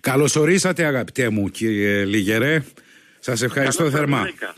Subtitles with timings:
[0.00, 2.62] Καλωσορίσατε αγαπητέ μου κύριε Λιγερέ.
[3.18, 4.22] Σας ευχαριστώ Καλώς θερμά.
[4.22, 4.54] βρήκα.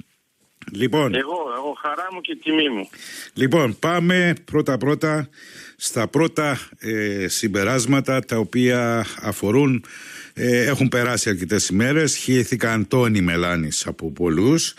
[0.72, 2.88] Λοιπόν, Εγώ, εγώ χαρά μου και τιμή μου.
[3.34, 5.28] λοιπόν, πάμε πρώτα πρώτα
[5.76, 9.84] στα πρώτα ε, συμπεράσματα τα οποία αφορούν,
[10.34, 14.74] ε, έχουν περάσει αρκετές ημέρες, χύθηκαν τόνοι μελάνης από πολλούς.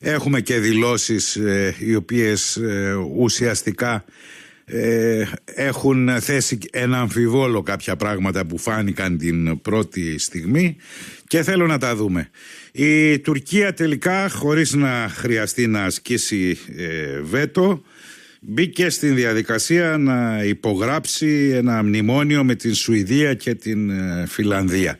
[0.00, 4.04] Έχουμε και δηλώσεις ε, οι οποίες ε, ουσιαστικά
[4.64, 10.76] ε, έχουν θέσει ένα αμφιβόλο κάποια πράγματα που φάνηκαν την πρώτη στιγμή
[11.26, 12.30] και θέλω να τα δούμε.
[12.72, 17.82] Η Τουρκία τελικά χωρίς να χρειαστεί να ασκήσει ε, βέτο
[18.40, 24.98] μπήκε στην διαδικασία να υπογράψει ένα μνημόνιο με την Σουηδία και την ε, Φιλανδία.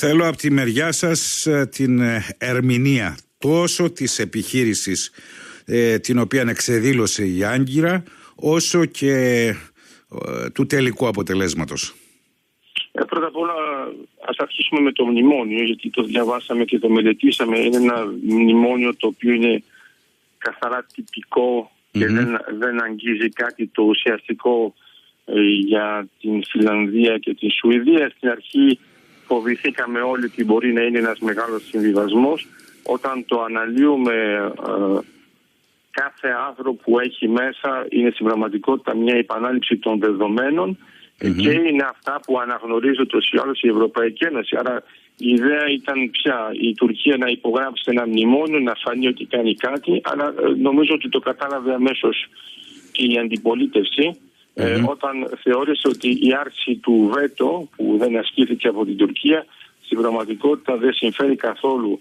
[0.00, 5.10] Θέλω από τη μεριά σας ε, την ε, ερμηνεία τόσο της επιχείρησης
[5.64, 8.02] ε, την οποία εξεδήλωσε η Άγκυρα
[8.40, 9.12] όσο και
[10.26, 11.94] ε, του τελικού αποτελέσματος.
[12.92, 13.54] Ε, πρώτα απ' όλα,
[14.28, 17.58] ας αρχίσουμε με το μνημόνιο, γιατί το διαβάσαμε και το μελετήσαμε.
[17.58, 19.62] Είναι ένα μνημόνιο το οποίο είναι
[20.38, 24.74] καθαρά τυπικό και δεν, δεν αγγίζει κάτι το ουσιαστικό
[25.24, 28.12] ε, για την Φιλανδία και την Σουηδία.
[28.16, 28.78] Στην αρχή
[29.26, 32.46] φοβηθήκαμε όλοι ότι μπορεί να είναι ένας μεγάλος συμβιβασμός.
[32.82, 34.14] Όταν το αναλύουμε
[34.68, 34.98] ε,
[36.00, 40.78] κάθε άρθρο που έχει μέσα είναι στην πραγματικότητα μια επανάληψη των δεδομένων
[41.18, 44.56] και είναι αυτά που αναγνωρίζει το ή η Ευρωπαϊκή Ένωση.
[44.56, 44.82] Άρα
[45.16, 50.00] η ιδέα ήταν πια η Τουρκία να υπογράψει ένα μνημόνιο, να φανεί ότι κάνει κάτι,
[50.04, 52.26] αλλά ε, νομίζω ότι το κατάλαβε αμέσως
[52.92, 54.20] και η αντιπολίτευση
[54.54, 59.46] ε, όταν θεώρησε ότι η άρση του βέτο που δεν ασκήθηκε από την Τουρκία
[59.84, 62.00] στην πραγματικότητα δεν συμφέρει καθόλου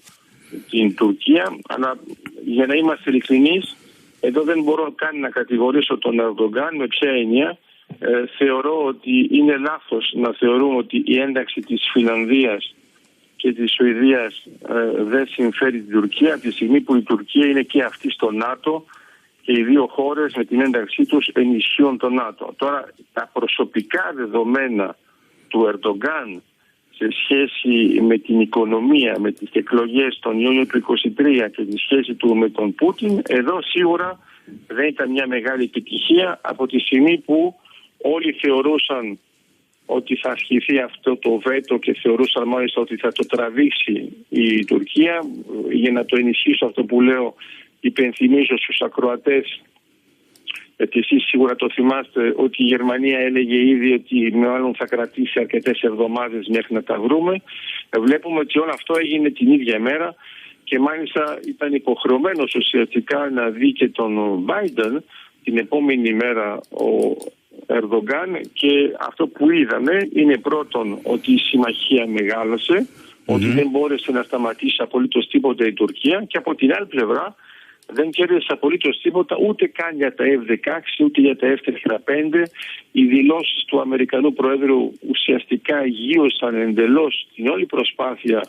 [0.69, 1.59] την Τουρκία.
[1.67, 1.97] Αλλά
[2.45, 3.76] για να είμαστε ειλικρινείς
[4.19, 7.57] εδώ δεν μπορώ καν να κατηγορήσω τον Ερντογκάν με ποια έννοια
[7.99, 12.75] ε, θεωρώ ότι είναι λάθος να θεωρούμε ότι η ένταξη της Φιλανδίας
[13.35, 17.61] και της Σουηδίας ε, δεν συμφέρει την Τουρκία από τη στιγμή που η Τουρκία είναι
[17.61, 18.85] και αυτή στο ΝΑΤΟ
[19.41, 22.53] και οι δύο χώρες με την ένταξή τους ενισχύουν το ΝΑΤΟ.
[22.57, 24.95] Τώρα τα προσωπικά δεδομένα
[25.47, 26.41] του Ερντογκάν
[26.97, 30.83] σε σχέση με την οικονομία, με τις εκλογές τον Ιούνιο του
[31.17, 34.19] 2023 και τη σχέση του με τον Πούτιν, εδώ σίγουρα
[34.67, 37.55] δεν ήταν μια μεγάλη επιτυχία από τη στιγμή που
[37.97, 39.19] όλοι θεωρούσαν
[39.85, 45.25] ότι θα ασκηθεί αυτό το βέτο και θεωρούσαν μάλιστα ότι θα το τραβήξει η Τουρκία.
[45.71, 47.35] Για να το ενισχύσω αυτό που λέω,
[47.79, 49.61] υπενθυμίζω στους ακροατές
[50.77, 55.81] γιατί εσείς σίγουρα το θυμάστε ότι η Γερμανία έλεγε ήδη ότι μάλλον θα κρατήσει αρκετές
[55.81, 57.41] εβδομάδες μέχρι να τα βρούμε.
[57.99, 60.15] Βλέπουμε ότι όλο αυτό έγινε την ίδια μέρα
[60.63, 64.97] και μάλιστα ήταν υποχρεωμένος ουσιαστικά να δει και τον Biden
[65.43, 67.15] την επόμενη μέρα ο
[67.67, 68.69] Ερδογκάν και
[69.07, 72.05] αυτό που είδαμε είναι πρώτον ότι η συμμαχία
[73.25, 77.35] ότι δεν μπόρεσε να σταματήσει απολύτως τίποτα η Τουρκία και από την άλλη πλευρά
[77.87, 82.43] δεν κέρδισε απολύτως τίποτα ούτε καν για τα F-16 ούτε για τα F-35.
[82.91, 88.47] Οι δηλώσεις του Αμερικανού Προέδρου ουσιαστικά γύρωσαν εντελώς την όλη προσπάθεια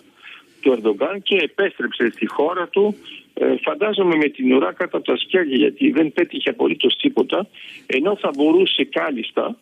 [0.60, 2.96] του Ερντογκάν και επέστρεψε στη χώρα του.
[3.34, 7.46] Ε, φαντάζομαι με την ουρά κάτω από τα σκέλια γιατί δεν πέτυχε απολύτως τίποτα
[7.86, 9.56] ενώ θα μπορούσε κάλλιστα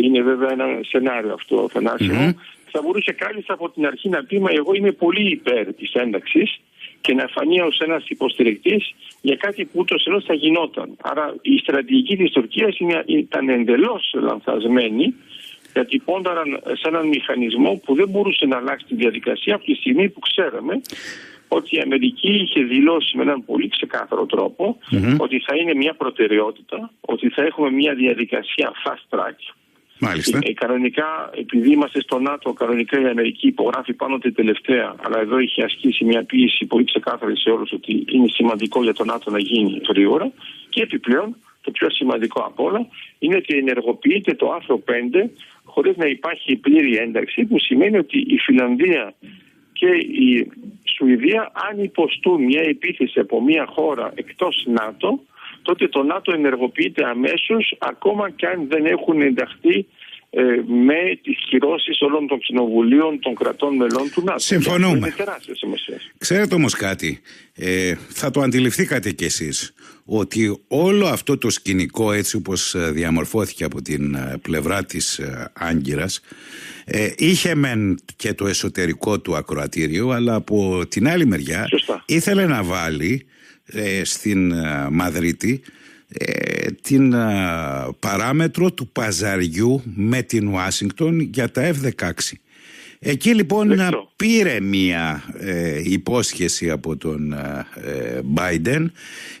[0.00, 1.68] είναι βέβαια ένα σενάριο αυτό
[2.70, 6.60] θα μπορούσε κάλλιστα από την αρχή να πει μα εγώ είμαι πολύ υπέρ της ένταξης
[7.02, 10.96] και να φανεί ως ένας υποστηρικτής για κάτι που ούτως ή θα γινόταν.
[11.02, 12.76] Άρα η στρατηγική της Τουρκίας
[13.06, 15.14] ήταν εντελώς λανθασμένη
[15.72, 20.08] γιατί πόνταραν σε έναν μηχανισμό που δεν μπορούσε να αλλάξει τη διαδικασία από τη στιγμή
[20.08, 20.80] που ξέραμε
[21.48, 24.26] ότι η Αμερική είχε δηλώσει με έναν πολύ ξεκάθαρο
[25.16, 29.38] ότι θα είναι μια προτεραιότητα, ότι θα έχουμε μια διαδικασία fast track
[30.06, 30.38] Μάλιστα.
[30.42, 35.38] Ε, κανονικά, επειδή είμαστε στο ΝΑΤΟ, κανονικά η Αμερική υπογράφει πάνω τη τελευταία, αλλά εδώ
[35.38, 39.38] είχε ασκήσει μια πίεση πολύ ξεκάθαρη σε όλους ότι είναι σημαντικό για το ΝΑΤΟ να
[39.38, 40.32] γίνει γρήγορα.
[40.68, 42.86] Και επιπλέον, το πιο σημαντικό απ' όλα,
[43.18, 45.30] είναι ότι ενεργοποιείται το άρθρο 5
[45.64, 49.14] χωρίς να υπάρχει πλήρη ένταξη, που σημαίνει ότι η Φιλανδία
[49.72, 49.88] και
[50.26, 50.50] η
[50.96, 55.20] Σουηδία, αν υποστούν μια επίθεση από μια χώρα εκτός ΝΑΤΟ,
[55.62, 59.86] τότε το ΝΑΤΟ ενεργοποιείται αμέσως ακόμα και αν δεν έχουν ενταχθεί
[60.34, 64.38] ε, με τις κυρώσεις όλων των κοινοβουλίων των κρατών μελών του ΝΑΤΟ.
[64.38, 64.96] Συμφωνούμε.
[64.96, 65.96] Είναι τεράστια σημασία.
[66.18, 67.20] Ξέρετε όμως κάτι,
[67.54, 69.74] ε, θα το αντιληφθήκατε κι εσείς,
[70.04, 75.20] ότι όλο αυτό το σκηνικό έτσι όπως ε, διαμορφώθηκε από την ε, πλευρά της
[75.52, 76.20] Άγκυρας
[77.16, 81.68] είχε μεν και το εσωτερικό του ακροατήριο αλλά από την άλλη μεριά
[82.06, 83.40] ήθελε να βάλει ε,
[84.02, 85.62] στην ε, Μαδρίτη
[86.08, 87.14] ε, την
[87.98, 92.10] παράμετρο του παζαριού με την Ουάσιγκτον για τα F-16.
[93.04, 93.80] Εκεί λοιπόν
[94.16, 98.86] πήρε μία ε, υπόσχεση από τον ε, Biden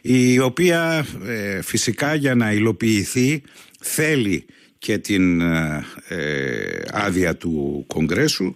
[0.02, 3.42] η οποία ε, φυσικά για να υλοποιηθεί
[3.80, 4.44] θέλει
[4.78, 5.42] και την
[6.92, 8.54] άδεια του Κογκρέσου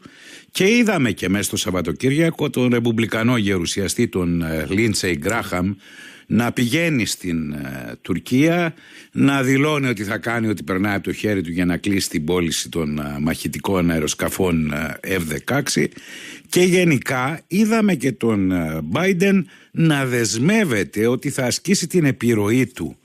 [0.57, 5.75] και είδαμε και μέσα στο Σαββατοκύριακο τον ρεπουμπλικανό γερουσιαστή τον Λίντσεϊ Γκράχαμ
[6.27, 8.75] να πηγαίνει στην ε, Τουρκία,
[9.13, 12.25] να δηλώνει ότι θα κάνει ότι περνάει από το χέρι του για να κλείσει την
[12.25, 15.87] πώληση των ε, μαχητικών αεροσκαφών ε, F-16
[16.49, 18.53] και γενικά είδαμε και τον
[18.93, 22.97] Biden να δεσμεύεται ότι θα ασκήσει την επιρροή του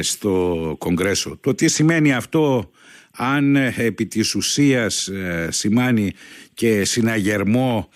[0.00, 1.38] στο Κογκρέσο.
[1.40, 2.70] Το τι σημαίνει αυτό
[3.16, 5.10] αν επί της ουσίας
[5.48, 6.12] σημάνει
[6.54, 7.88] και συναγερμό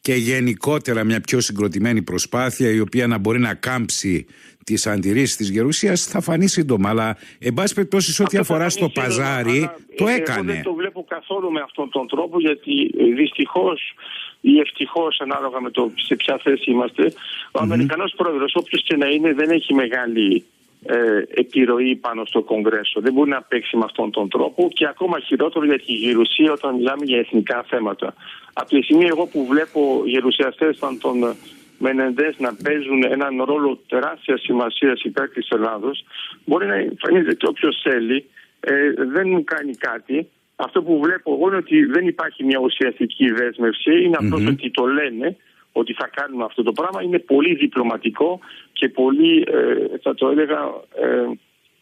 [0.00, 4.26] και γενικότερα μια πιο συγκροτημένη προσπάθεια η οποία να μπορεί να κάμψει
[4.64, 6.88] τις αντιρρήσεις της Γερουσίας θα φανεί σύντομα.
[6.88, 10.38] Αλλά, εν πάση περιπτώσει, ό,τι αφορά στο παζάρι, το έκανε.
[10.38, 13.94] Εγώ δεν το βλέπω καθόλου με αυτόν τον τρόπο, γιατί ε, δυστυχώς
[14.40, 17.12] ή ευτυχώς, ανάλογα με το σε ποια θέση είμαστε, ο
[17.52, 17.62] mm-hmm.
[17.62, 20.44] Αμερικανός πρόεδρος, όποιος και να είναι, δεν έχει μεγάλη
[20.82, 23.00] ε, επιρροή πάνω στο Κογκρέσο.
[23.00, 26.74] Δεν μπορεί να παίξει με αυτόν τον τρόπο και ακόμα χειρότερο για τη γερουσία όταν
[26.74, 28.14] μιλάμε για εθνικά θέματα.
[28.52, 31.36] Από τη στιγμή εγώ που βλέπω γερουσιαστές σαν τον
[31.78, 36.04] Μενεντές να παίζουν έναν ρόλο τεράστια σημασία υπέρ της Ελλάδος,
[36.44, 38.24] μπορεί να εμφανίζεται και όποιος θέλει,
[38.60, 40.28] ε, δεν μου κάνει κάτι.
[40.56, 44.18] Αυτό που βλέπω εγώ είναι ότι δεν υπάρχει μια ουσιαστική δέσμευση, είναι
[44.48, 45.36] ότι το λένε
[45.72, 47.02] ότι θα κάνουμε αυτό το πράγμα.
[47.02, 48.40] Είναι πολύ διπλωματικό
[48.72, 50.60] και πολύ, ε, θα το έλεγα,
[50.94, 51.26] ε,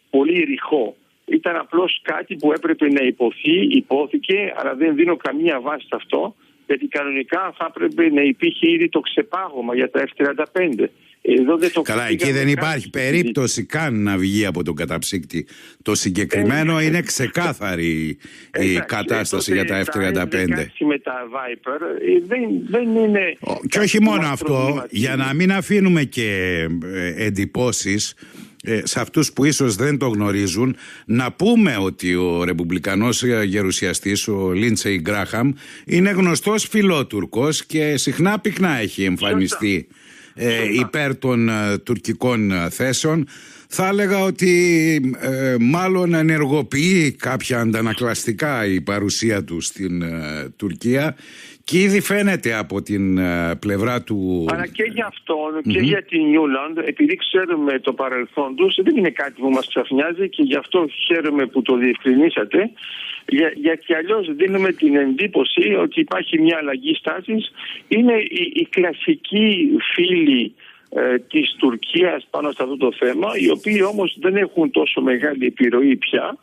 [0.09, 0.95] πολύ ρηχό.
[1.25, 6.35] Ήταν απλώς κάτι που έπρεπε να υποθεί, υπόθηκε, αλλά δεν δίνω καμία βάση σε αυτό
[6.69, 10.85] γιατί κανονικά θα έπρεπε να υπήρχε ήδη το ξεπάγωμα για τα F-35.
[11.21, 15.47] Εδώ δεν το Καλά, εκεί δεν υπάρχει περίπτωση καν να βγει από τον καταψύκτη.
[15.81, 18.17] Το συγκεκριμένο ε, είναι ξεκάθαρη
[18.59, 20.47] η κατάσταση για τα F-35.
[20.79, 22.39] με τα Viper ε, δεν,
[22.69, 23.37] δεν είναι...
[23.69, 28.15] Και όχι μόνο αυτό, για να μην αφήνουμε και ε, εντυπώσεις
[28.63, 30.75] ε, σε αυτούς που ίσως δεν το γνωρίζουν
[31.05, 35.53] να πούμε ότι ο ρεπουμπλικανός γερουσιαστής ο Λίντσεϊ Γκράχαμ
[35.85, 39.87] είναι γνωστός φιλότουρκος και συχνά πυκνά έχει εμφανιστεί
[40.33, 43.27] ε, υπέρ των ε, τουρκικών θέσεων.
[43.71, 45.01] Θα έλεγα ότι
[45.59, 50.03] μάλλον ενεργοποιεί κάποια αντανακλαστικά η παρουσία του στην
[50.55, 51.15] Τουρκία
[51.69, 54.45] και ήδη φαίνεται από την ε, πλευρά του.
[54.51, 59.09] Αλλά και για αυτον και για την Νιούλαντ, επειδή ξέρουμε το παρελθόν τους, δεν είναι
[59.09, 62.71] κάτι που μας ξαφνιάζει και γι' αυτό χαίρομαι που το διευκρινίσατε.
[63.27, 67.51] Για, γιατί αλλιώς δίνουμε την εντύπωση ότι υπάρχει μια αλλαγή στάσης.
[67.87, 70.53] Είναι η, η κλασική φίλη
[70.89, 75.45] ε, της Τουρκίας πάνω σε αυτό το θέμα, οι οποίοι όμως δεν έχουν τόσο μεγάλη
[75.45, 76.37] επιρροή πια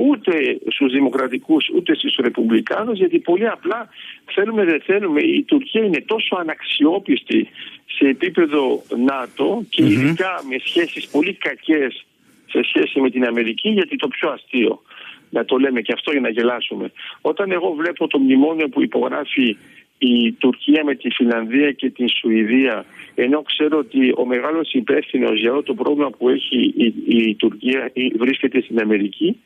[0.00, 3.88] ούτε στους δημοκρατικούς ούτε στους ρεπουμπλικάνους γιατί πολύ απλά
[4.34, 5.20] θέλουμε δεν θέλουμε.
[5.20, 7.48] Η Τουρκία είναι τόσο αναξιόπιστη
[7.86, 12.04] σε επίπεδο ΝΑΤΟ και ειδικά με σχέσεις πολύ κακές
[12.46, 14.82] σε σχέση με την Αμερική γιατί το πιο αστείο
[15.30, 16.92] να το λέμε και αυτό για να γελάσουμε.
[17.20, 19.56] Όταν εγώ βλέπω το μνημόνιο που υπογράφει
[19.98, 22.84] η Τουρκία με τη Φιλανδία και την Σουηδία
[23.14, 27.92] ενώ ξέρω ότι ο μεγάλος υπεύθυνος για όλο το πρόβλημα που έχει η, η Τουρκία
[28.18, 29.36] βρίσκεται στην Αμερική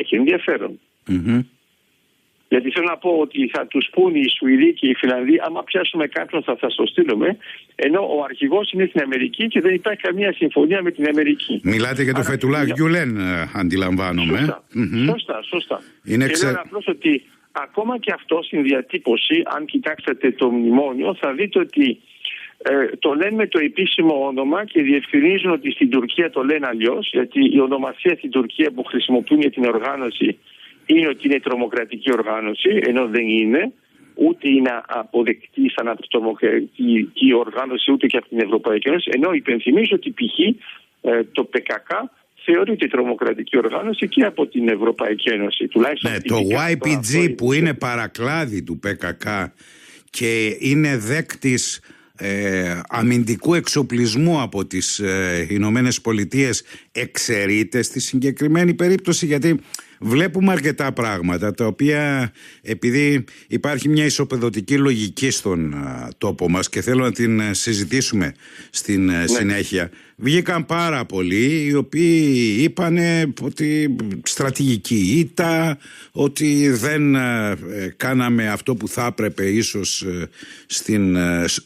[0.00, 0.80] έχει ενδιαφέρον.
[1.08, 1.44] Mm-hmm.
[2.48, 6.06] Γιατί θέλω να πω ότι θα τους πούν οι Σουηδοί και οι Φιλανδοί, άμα πιάσουμε
[6.06, 7.36] κάποιον θα σα το στείλουμε,
[7.74, 11.60] ενώ ο αρχηγός είναι στην Αμερική και δεν υπάρχει καμία συμφωνία με την Αμερική.
[11.64, 14.38] Μιλάτε για το Φετουλά Γκιουλέν, ε, αντιλαμβάνομαι.
[14.38, 15.04] Σωστά, mm-hmm.
[15.10, 15.42] σωστά.
[15.42, 15.80] σωστά.
[16.04, 16.48] Είναι και ξε...
[16.64, 17.22] απλώς ότι
[17.52, 22.00] ακόμα και αυτό στην διατύπωση, αν κοιτάξετε το μνημόνιο, θα δείτε ότι
[22.66, 27.08] ε, το λένε με το επίσημο όνομα και διευκρινίζουν ότι στην Τουρκία το λένε αλλιώς,
[27.12, 30.38] γιατί η ονομασία στην Τουρκία που χρησιμοποιούν για την οργάνωση
[30.86, 33.72] είναι ότι είναι τρομοκρατική οργάνωση, ενώ δεν είναι.
[34.14, 39.10] Ούτε είναι αποδεκτή σαν τρομοκρατική οργάνωση, ούτε και από την Ευρωπαϊκή Ένωση.
[39.14, 40.38] Ενώ υπενθυμίζω ότι π.χ.
[41.00, 41.90] Ε, το ΠΚΚ
[42.44, 45.68] θεωρείται τρομοκρατική οργάνωση και από την Ευρωπαϊκή Ένωση.
[45.68, 49.22] Τουλάχιστον ναι, το YPG που είναι παρακλάδι του ΠΚΚ
[50.10, 51.80] και είναι δέκτης
[52.16, 56.62] ε, αμυντικού εξοπλισμού από τις ε, Ηνωμένες Πολιτείες
[56.96, 59.60] εξαιρείται στη συγκεκριμένη περίπτωση γιατί
[60.00, 62.32] βλέπουμε αρκετά πράγματα τα οποία
[62.62, 65.74] επειδή υπάρχει μια ισοπεδωτική λογική στον
[66.18, 68.34] τόπο μας και θέλω να την ε, συζητήσουμε
[68.70, 69.26] στην ε, ναι.
[69.26, 72.98] συνέχεια βγήκαν πάρα πολλοί οι οποίοι είπαν
[73.40, 75.78] ότι στρατηγική ήττα
[76.12, 77.56] ότι δεν ε,
[77.96, 80.06] κάναμε αυτό που θα έπρεπε ίσως
[80.66, 81.16] στην,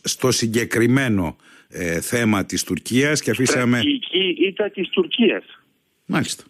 [0.02, 1.36] στο συγκεκριμένο
[2.00, 3.78] θέμα της Τουρκίας και αφήσαμε...
[3.78, 5.44] Στρατηγική ήττα της Τουρκίας.
[6.06, 6.44] Μάλιστα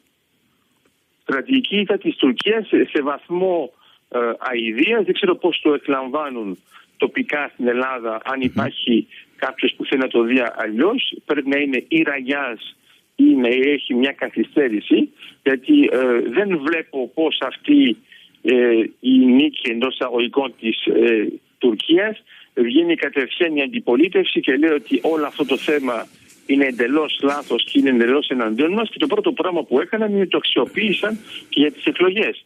[1.28, 3.72] στρατηγική ήττα της Τουρκίας σε, βαθμό
[4.08, 5.04] ε, αηδίας.
[5.04, 6.58] Δεν ξέρω πώς το εκλαμβάνουν
[6.96, 9.06] τοπικά στην Ελλάδα αν υπάρχει
[9.37, 11.16] κάποιος που θέλει να το δει αλλιώς.
[11.25, 12.76] Πρέπει να είναι ή ραγιάς
[13.16, 17.96] ή να έχει μια καθυστέρηση γιατί ε, δεν βλέπω πώς αυτή
[18.42, 18.54] ε,
[19.00, 21.26] η νίκη εντός αγωγικών της ε,
[21.58, 22.22] Τουρκίας
[22.62, 26.07] βγαίνει κατευθείαν η αντιπολίτευση και λέει ότι όλο αυτό το θέμα
[26.47, 28.88] είναι εντελώς λάθος και είναι εντελώς εναντίον μας.
[28.91, 32.45] Και το πρώτο πράγμα που έκαναν είναι το αξιοποίησαν και για τις εκλογές.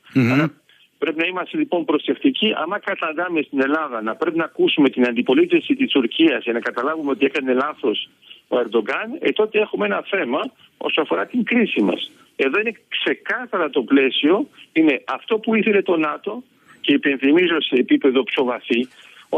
[0.99, 2.53] Πρέπει να είμαστε λοιπόν προσεκτικοί.
[2.57, 7.11] Άμα καταντάμε στην Ελλάδα να πρέπει να ακούσουμε την αντιπολίτευση της Τουρκίας για να καταλάβουμε
[7.11, 8.09] ότι έκανε λάθος
[8.49, 10.41] ο Ερντογκάν, ε, τότε έχουμε ένα θέμα
[10.77, 12.11] όσο αφορά την κρίση μας.
[12.37, 16.43] Εδώ είναι ξεκάθαρα το πλαίσιο, είναι αυτό που ήθελε το ΝΑΤΟ
[16.81, 18.89] και υπενθυμίζω σε επίπεδο πιο βαθύ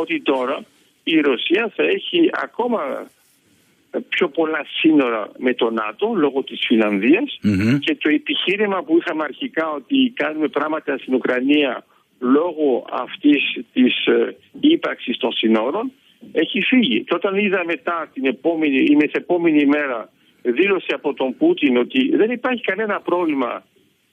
[0.00, 0.64] ότι τώρα
[1.04, 2.80] η Ρωσία θα έχει ακόμα
[4.08, 7.38] πιο πολλά σύνορα με το ΝΑΤΟ λόγω της φιλανδιας
[7.78, 11.84] και το επιχείρημα που είχαμε αρχικά ότι κάνουμε πράγματα στην Ουκρανία
[12.18, 15.92] λόγω αυτής της ε, ύπαρξης των σύνορων
[16.32, 17.04] έχει φύγει.
[17.04, 22.30] Και όταν είδα μετά την επόμενη ή μεθεπόμενη ημέρα δήλωση από τον Πούτιν ότι δεν
[22.30, 23.62] υπάρχει κανένα πρόβλημα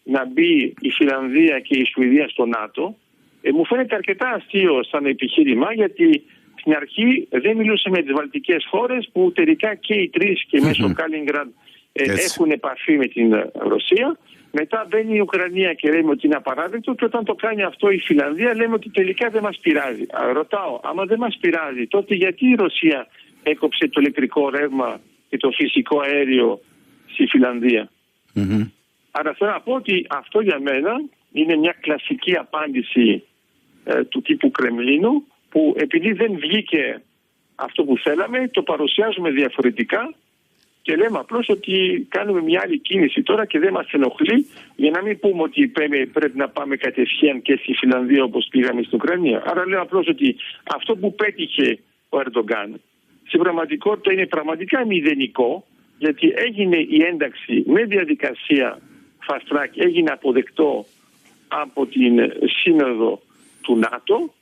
[0.04, 2.96] να μπει η Φιλανδία και η Σουηδία στο ΝΑΤΟ
[3.42, 6.24] ε, μου φαίνεται αρκετά αστείο σαν επιχείρημα γιατί
[6.60, 10.94] στην αρχή δεν μιλούσε με τις βαλτικές χώρες που τελικά και οι τρεις και μέσω
[10.94, 11.50] Κάλιγκραντ
[11.94, 14.18] ε, έχουν επαφή με την ε, Ρωσία.
[14.52, 18.00] Μετά μπαίνει η Ουκρανία και λέμε ότι είναι απαράδεκτο και όταν το κάνει αυτό η
[18.00, 20.06] Φιλανδία λέμε ότι τελικά δεν μας πειράζει.
[20.34, 23.08] ρωτάω, άμα δεν μας πειράζει τότε γιατί η Ρωσία
[23.44, 26.62] έκοψε το ηλεκτρικό ρεύμα και το φυσικό αέριο
[27.06, 27.90] στη φιλανδια
[29.12, 33.24] Άρα θέλω να πω ότι αυτό για μένα είναι μια κλασική απάντηση
[33.84, 37.02] ε, του τύπου Κρεμλίνου που επειδή δεν βγήκε
[37.56, 40.14] αυτό που θέλαμε το παρουσιάζουμε διαφορετικά
[40.82, 45.02] και λέμε απλώς ότι κάνουμε μια άλλη κίνηση τώρα και δεν μας ενοχλεί για να
[45.02, 45.68] μην πούμε ότι
[46.14, 49.44] πρέπει να πάμε κατευθείαν και στη Φιλανδία όπως πήγαμε στην Ουκρανία.
[49.46, 50.36] Άρα λέω απλώς ότι
[50.76, 52.82] αυτό που πέτυχε ο Ερντογκάν
[53.32, 55.66] στην πραγματικότητα είναι πραγματικά μηδενικό
[55.98, 58.80] γιατί έγινε η ένταξη με διαδικασία
[59.28, 60.86] fast track, έγινε αποδεκτό
[61.48, 62.20] από την
[62.62, 63.22] Σύνοδο
[63.62, 64.34] του ΝΑΤΟ.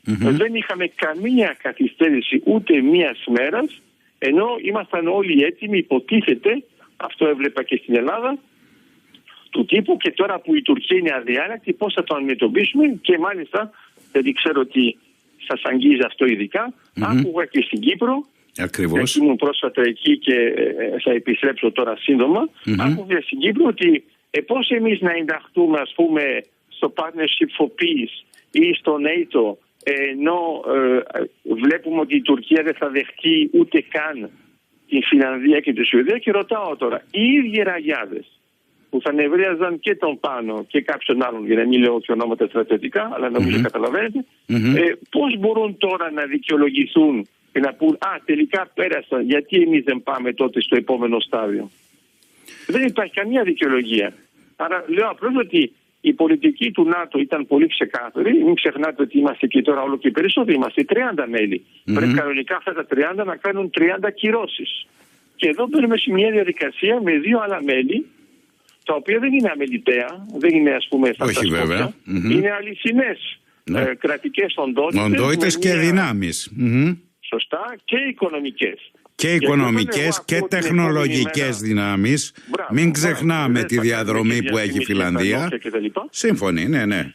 [0.41, 3.81] Δεν είχαμε καμία καθυστέρηση ούτε μίας μέρας,
[4.17, 6.63] ενώ ήμασταν όλοι έτοιμοι, υποτίθεται,
[6.97, 8.37] αυτό έβλεπα και στην Ελλάδα,
[9.49, 13.71] του τύπου και τώρα που η Τουρκία είναι αδιάλακτη, πώς θα το αντιμετωπίσουμε και μάλιστα,
[14.11, 14.97] γιατί ξέρω ότι
[15.47, 17.01] σας αγγίζει αυτό ειδικά, mm-hmm.
[17.01, 18.25] άκουγα και στην Κύπρο.
[18.57, 19.15] Ακριβώς.
[19.15, 22.49] Ήμουν πρόσφατα εκεί και ε, θα επιστρέψω τώρα σύντομα.
[22.49, 22.75] Mm-hmm.
[22.79, 26.21] Άκουγα στην Κύπρο ότι ε, πώς εμείς να ενταχθούμε, ας πούμε,
[26.69, 28.15] στο Partnership for Peace
[28.51, 31.23] ή στο NATO ενώ ε,
[31.63, 34.29] βλέπουμε ότι η Τουρκία δεν θα δεχτεί ούτε καν
[34.87, 38.39] την Φιλανδία και τη Σουηδία και ρωτάω τώρα, οι ίδιοι ραγιάδες
[38.89, 42.47] που θα νευρίαζαν και τον Πάνο και κάποιον άλλον, για να μην λέω και ονόματα
[42.47, 43.61] στρατιωτικά, αλλά νομίζω mm-hmm.
[43.61, 44.75] καταλαβαίνετε, mm-hmm.
[44.75, 50.03] ε, πώς μπορούν τώρα να δικαιολογηθούν και να πούν «Α, τελικά πέρασαν, γιατί εμείς δεν
[50.03, 51.69] πάμε τότε στο επόμενο στάδιο».
[52.67, 54.13] Δεν υπάρχει καμία δικαιολογία.
[54.55, 58.43] Άρα λέω απλώς ότι η πολιτική του ΝΑΤΟ ήταν πολύ ξεκάθαρη.
[58.43, 60.55] Μην ξεχνάτε ότι είμαστε και τώρα όλο και περισσότεροι.
[60.55, 60.95] Είμαστε 30
[61.29, 62.85] μελη Πρέπει κανονικά αυτά τα
[63.21, 64.87] 30 να κάνουν 30 κυρώσεις.
[65.35, 68.05] Και εδώ μπαίνουμε σε μια διαδικασία με δύο άλλα μέλη,
[68.83, 71.93] τα οποία δεν είναι αμεληταία, δεν είναι ας πούμε φανταστικά.
[72.05, 73.81] Είναι αληθινές ναι.
[73.81, 75.03] ε, κρατικές οντότητες.
[75.03, 76.51] Οντότητες και δυνάμεις.
[77.19, 82.33] Σωστά και οικονομικές και οικονομικές και τεχνολογικές δυνάμεις.
[82.69, 85.49] Μην ξεχνάμε τη διαδρομή που έχει η Φιλανδία.
[86.09, 87.13] Σύμφωνοι, ναι, ναι.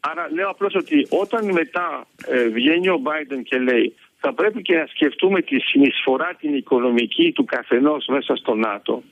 [0.00, 4.76] Άρα λέω απλώς ότι όταν μετά ε, βγαίνει ο Biden και λέει θα πρέπει και
[4.76, 9.02] να σκεφτούμε τη συνεισφορά την οικονομική του καθενός μέσα στο ΝΑΤΟ.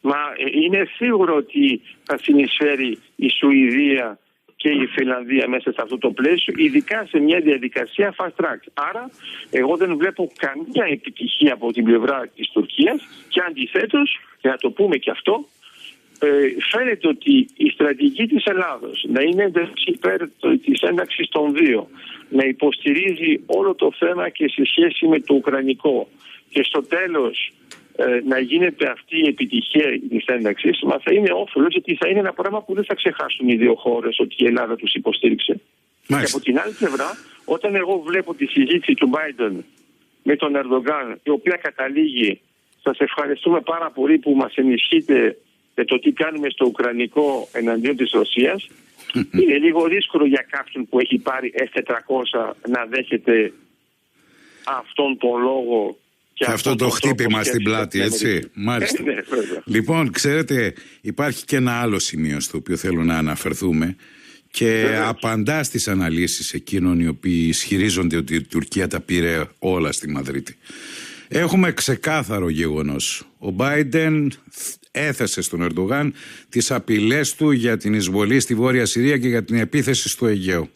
[0.00, 4.18] Μα ε, είναι σίγουρο ότι θα συνεισφέρει η Σουηδία
[4.64, 8.60] και η Φιλανδία μέσα σε αυτό το πλαίσιο, ειδικά σε μια διαδικασία fast track.
[8.74, 9.10] Άρα,
[9.50, 14.70] εγώ δεν βλέπω καμία επιτυχία από την πλευρά της Τουρκίας και αντιθέτως, για να το
[14.70, 15.48] πούμε και αυτό,
[16.18, 16.28] ε,
[16.70, 19.52] φαίνεται ότι η στρατηγική της Ελλάδος να είναι
[19.84, 20.18] υπέρ
[20.64, 21.88] της ένταξης των δύο,
[22.28, 26.08] να υποστηρίζει όλο το θέμα και σε σχέση με το Ουκρανικό
[26.48, 27.63] και στο τέλος ε,
[28.24, 32.32] να γίνεται αυτή η επιτυχία τη ένταξη, μα θα είναι όφελος γιατί θα είναι ένα
[32.32, 35.60] πράγμα που δεν θα ξεχάσουν οι δύο χώρες ότι η Ελλάδα τους υποστήριξε.
[36.06, 39.52] Και από την άλλη πλευρά, όταν εγώ βλέπω τη συζήτηση του Biden
[40.22, 42.40] με τον Ερντογκάν, η οποία καταλήγει,
[42.82, 45.36] σας ευχαριστούμε πάρα πολύ που μας ενισχύετε
[45.74, 48.68] με το τι κάνουμε στο Ουκρανικό εναντίον της Ρωσίας.
[49.40, 53.52] είναι λίγο δύσκολο για κάποιον που έχει πάρει S400 να δέχεται
[54.64, 55.96] αυτόν τον λόγο
[56.34, 58.40] και αυτό, το χτύπημα στην πλάτη, έτσι.
[58.54, 59.02] Μάλιστα.
[59.02, 59.14] Ε, ναι,
[59.64, 63.96] λοιπόν, ξέρετε, υπάρχει και ένα άλλο σημείο στο οποίο θέλω να αναφερθούμε
[64.50, 70.10] και απαντά στις αναλύσεις εκείνων οι οποίοι ισχυρίζονται ότι η Τουρκία τα πήρε όλα στη
[70.10, 70.56] Μαδρίτη.
[71.28, 73.26] Έχουμε ξεκάθαρο γεγονός.
[73.38, 74.32] Ο Μπάιντεν
[74.90, 76.14] έθεσε στον Ερντογάν
[76.48, 80.68] τις απειλές του για την εισβολή στη Βόρεια Συρία και για την επίθεση στο Αιγαίο.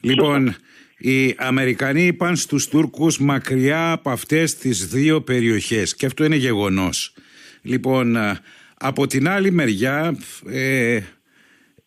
[0.00, 0.56] Λοιπόν,
[0.98, 7.14] οι Αμερικανοί είπαν στους Τούρκους μακριά από αυτές τις δύο περιοχές και αυτό είναι γεγονός.
[7.62, 8.16] Λοιπόν,
[8.74, 11.00] από την άλλη μεριά ε,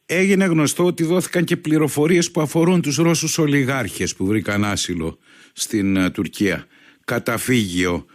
[0.06, 5.18] έγινε γνωστό ότι δόθηκαν και πληροφορίες που αφορούν τους Ρώσους ολιγάρχες που βρήκαν άσυλο
[5.54, 6.66] στην ε, Τουρκία.
[7.06, 8.06] Καταφύγιο.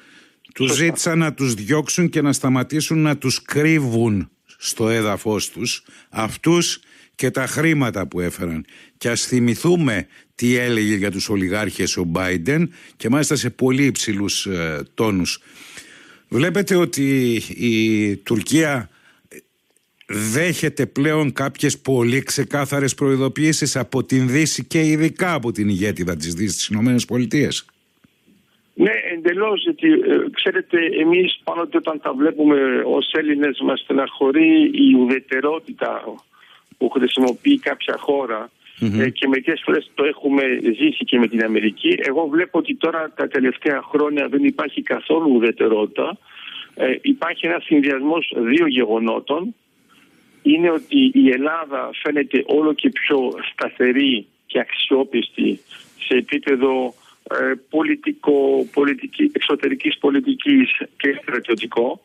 [0.55, 6.81] Τους ζήτησαν να τους διώξουν και να σταματήσουν να τους κρύβουν στο έδαφος τους αυτούς
[7.14, 8.64] και τα χρήματα που έφεραν.
[8.99, 14.47] Και ας θυμηθούμε τι έλεγε για τους ολιγάρχες ο Μπάιντεν και μάλιστα σε πολύ υψηλούς
[14.47, 15.42] ε, τόνους.
[16.28, 18.88] Βλέπετε ότι η Τουρκία
[20.06, 26.35] δέχεται πλέον κάποιες πολύ ξεκάθαρες προειδοποιήσεις από την Δύση και ειδικά από την ηγέτιδα της
[26.35, 27.66] Δύσης της Ηνωμένες Πολιτείες.
[28.75, 29.62] Ναι, εντελώς.
[29.62, 36.02] Γιατί ε, ξέρετε, εμείς πάντοτε όταν τα βλέπουμε ως Έλληνες, μας στεναχωρεί η ουδετερότητα
[36.78, 37.99] που χρησιμοποιεί κάποια
[38.81, 41.95] ε, και μερικές φορές το έχουμε ζήσει και με την Αμερική.
[41.99, 46.19] Εγώ βλέπω ότι τώρα τα τελευταία χρόνια δεν υπάρχει καθόλου ουδετερότητα.
[46.75, 49.54] Ε, υπάρχει ένας συνδυασμός δύο γεγονότων
[50.43, 55.61] είναι ότι η Ελλάδα φαίνεται όλο και πιο σταθερή και αξιόπιστη
[55.99, 56.95] σε επίπεδο
[57.31, 62.00] ε, πολιτικό, πολιτική, εξωτερικής πολιτικής και στρατιωτικό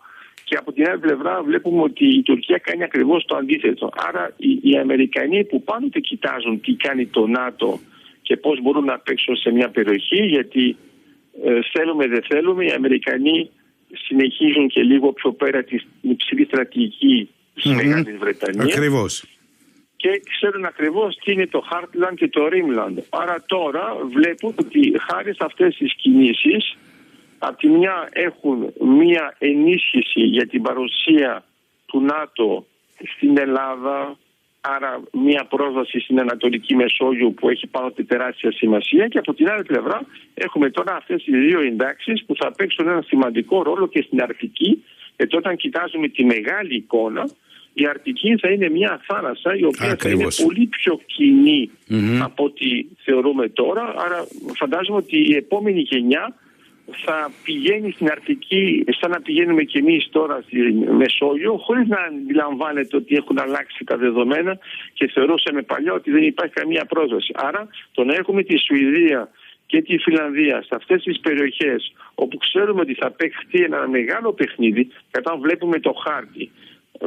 [0.49, 3.89] και από την άλλη πλευρά βλέπουμε ότι η Τουρκία κάνει ακριβώς το αντίθετο.
[4.07, 7.79] Άρα οι, οι Αμερικανοί που πάντοτε κοιτάζουν τι κάνει το ΝΑΤΟ
[8.21, 10.75] και πώς μπορούν να παίξουν σε μια περιοχή γιατί
[11.45, 13.49] ε, θέλουμε δεν θέλουμε οι Αμερικανοί
[14.07, 18.73] συνεχίζουν και λίγο πιο πέρα την υψηλής στρατηγική της Μεγάλης Βρετανίας.
[18.75, 19.23] Ακριβώς.
[19.95, 22.97] Και ξέρουν ακριβώς τι είναι το Heartland και το Rimland.
[23.09, 26.77] Άρα τώρα βλέπουν ότι χάρη σε αυτές τις κινήσεις,
[27.39, 31.43] από τη μια έχουν μία ενίσχυση για την παρουσία
[31.85, 32.65] του ΝΑΤΟ
[33.15, 34.17] στην Ελλάδα,
[34.61, 39.49] άρα μία πρόσβαση στην Ανατολική Μεσόγειο που έχει πάνω τη τεράστια σημασία και από την
[39.49, 44.01] άλλη πλευρά έχουμε τώρα αυτές οι δύο εντάξεις που θα παίξουν ένα σημαντικό ρόλο και
[44.01, 44.83] στην Αρκτική
[45.17, 47.29] γιατί όταν κοιτάζουμε τη μεγάλη εικόνα
[47.73, 51.69] η Αρκτική θα είναι μια θάλασσα η οποία θα είναι πολύ πιο κοινη
[52.21, 53.93] από ό,τι θεωρούμε τώρα.
[54.05, 56.35] Άρα φαντάζομαι ότι η επόμενη γενιά
[57.05, 62.95] θα πηγαίνει στην Αρκτική σαν να πηγαίνουμε κι εμείς τώρα στη Μεσόγειο χωρίς να αντιλαμβάνεται
[62.95, 64.57] ότι έχουν αλλάξει τα δεδομένα
[64.93, 67.31] και θεωρούσαμε παλιά ότι δεν υπάρχει καμία πρόσβαση.
[67.35, 69.29] Άρα το να έχουμε τη Σουηδία
[69.65, 74.85] και τη Φιλανδία σε αυτές τις περιοχές όπου ξέρουμε ότι θα παίξει ένα μεγάλο παιχνίδι
[74.85, 76.51] και όταν βλέπουμε το χάρτη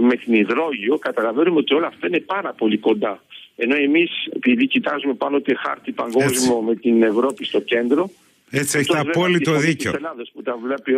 [0.00, 3.22] με την υδρόγειο καταλαβαίνουμε ότι όλα αυτά είναι πάρα πολύ κοντά.
[3.56, 8.10] Ενώ εμείς, επειδή κοιτάζουμε πάνω τη χάρτη παγκόσμιο με την Ευρώπη στο κέντρο.
[8.54, 9.90] Έτσι, έχει απόλυτο δίκιο.
[9.90, 10.92] Της Ελλάδας που τα βλέπει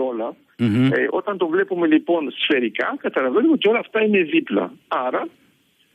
[0.57, 4.73] Ε, όταν το βλέπουμε λοιπόν σφαιρικά, καταλαβαίνουμε ότι όλα αυτά είναι δίπλα.
[4.89, 5.29] Άρα,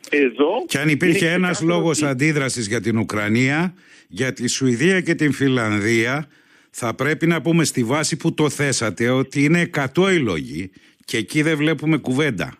[0.09, 0.65] εδώ.
[0.67, 2.11] Και αν υπήρχε ένας λόγος ότι...
[2.11, 3.73] αντίδρασης για την Ουκρανία,
[4.07, 6.27] για τη Σουηδία και την Φιλανδία,
[6.69, 10.71] θα πρέπει να πούμε στη βάση που το θέσατε ότι είναι 100 οι λόγοι
[11.05, 12.53] και εκεί δεν βλέπουμε κουβέντα.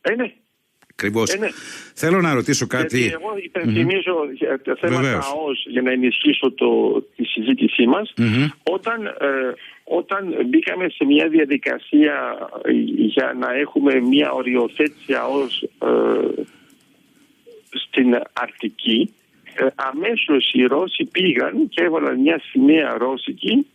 [0.00, 0.32] Ε, ναι.
[1.02, 1.30] Ακριβώς.
[1.30, 1.48] Ε, ναι.
[1.94, 2.98] Θέλω να ρωτήσω κάτι.
[2.98, 4.58] Γιατί εγώ υπενθυμίζω mm-hmm.
[4.64, 8.14] τα θέματα ΑΟΣ για να ενισχύσω το, τη συζήτησή μας.
[8.62, 9.52] Όταν, ε,
[9.84, 12.38] όταν μπήκαμε σε μια διαδικασία
[12.96, 15.88] για να έχουμε μια οριοθέτηση ΑΟΣ ε,
[17.70, 19.14] στην Αρκτική,
[19.54, 23.66] ε, αμέσως οι Ρώσοι πήγαν και έβαλαν μια σημαία ρώσικη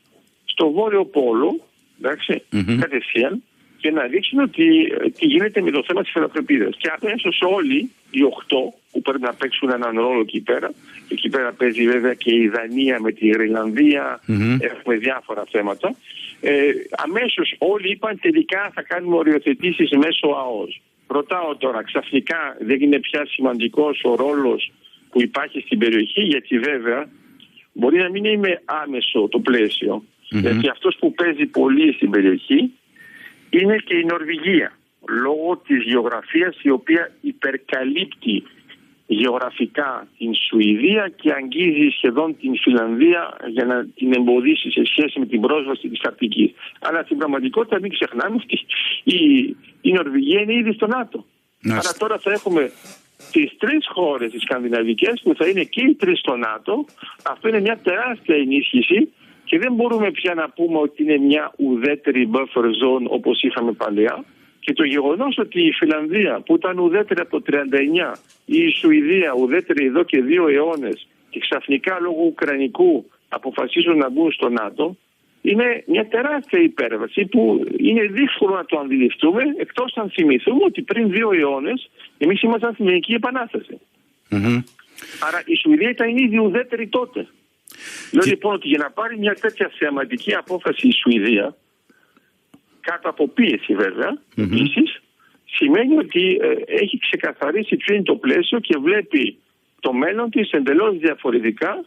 [0.46, 1.60] στο Βόρειο Πόλο,
[2.00, 2.44] εντάξει,
[2.80, 3.44] κατευθείαν,
[3.88, 4.66] και να δείξουν ότι
[5.00, 6.70] ε, τι γίνεται με το θέμα της φελαπρεπίδα.
[6.78, 10.70] Και αμέσω όλοι οι οχτώ που πρέπει να παίξουν έναν ρόλο εκεί πέρα,
[11.08, 14.58] και εκεί πέρα παίζει βέβαια και η Δανία με τη Γρυλανδία, mm-hmm.
[14.60, 15.96] έχουμε διάφορα θέματα.
[16.42, 16.72] Ε,
[17.06, 20.82] αμέσως όλοι είπαν τελικά θα κάνουμε οριοθετήσεις μέσω ΑΟΣ.
[21.08, 24.72] Ρωτάω τώρα, ξαφνικά δεν είναι πια σημαντικός ο ρόλος
[25.10, 27.10] που υπάρχει στην περιοχή, γιατί βέβαια
[27.74, 30.04] μπορεί να μην είναι άμεσο το πλαίσιο.
[30.04, 30.40] Mm-hmm.
[30.40, 32.72] Γιατί αυτός που παίζει πολύ στην περιοχή
[33.50, 34.72] είναι και η Νορβηγία
[35.08, 38.44] λόγω της γεωγραφίας η οποία υπερκαλύπτει
[39.08, 45.26] γεωγραφικά την Σουηδία και αγγίζει σχεδόν την Φιλανδία για να την εμποδίσει σε σχέση με
[45.26, 46.52] την πρόσβαση της Αρκτικής.
[46.80, 48.66] Αλλά στην πραγματικότητα μην ξεχνάμε ότι
[49.04, 51.26] η, η Νορβηγία είναι ήδη στο ΝΑΤΟ.
[51.70, 52.72] Άρα τώρα θα έχουμε
[53.32, 56.86] τις τρεις χώρες τις σκανδιναβικές που θα είναι και οι τρεις στο ΝΑΤΟ.
[57.24, 59.14] Αυτό είναι μια τεράστια ενίσχυση
[59.48, 64.24] και δεν μπορούμε πια να πούμε ότι είναι μια ουδέτερη buffer zone όπως είχαμε παλιά
[64.60, 67.54] Και το γεγονός ότι η Φιλανδία που ήταν ουδέτερη από το
[68.12, 74.10] 39 ή η Σουηδία ουδέτερη εδώ και δύο αιώνες και ξαφνικά λόγω Ουκρανικού αποφασίζουν να
[74.10, 74.96] μπουν στο ΝΑΤΟ
[75.42, 81.10] είναι μια τεράστια υπέρβαση που είναι δύσκολο να το αντιληφθούμε εκτός αν θυμηθούμε ότι πριν
[81.10, 83.14] δύο αιώνες εμείς ήμασταν στην Ελληνική
[85.28, 87.28] Άρα η Σουηδία ήταν ήδη ουδέτερη τότε.
[88.12, 91.56] Λέω λοιπόν ότι για να πάρει μια τέτοια θεαματική απόφαση η Σουηδία,
[92.80, 94.22] κάτω από πίεση βέβαια,
[95.46, 99.38] σημαίνει ότι ε, έχει ξεκαθαρίσει ποιο είναι το πλαίσιο και βλέπει
[99.80, 101.86] το μέλλον της εντελώς διαφορετικά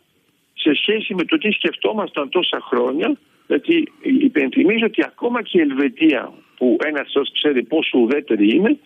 [0.54, 3.18] σε σχέση με το τι σκεφτόμασταν τόσα χρόνια.
[3.46, 8.78] Γιατί υπενθυμίζω ότι ακόμα και η Ελβετία που ένας σας ξέρει πόσο ουδέτερη είναι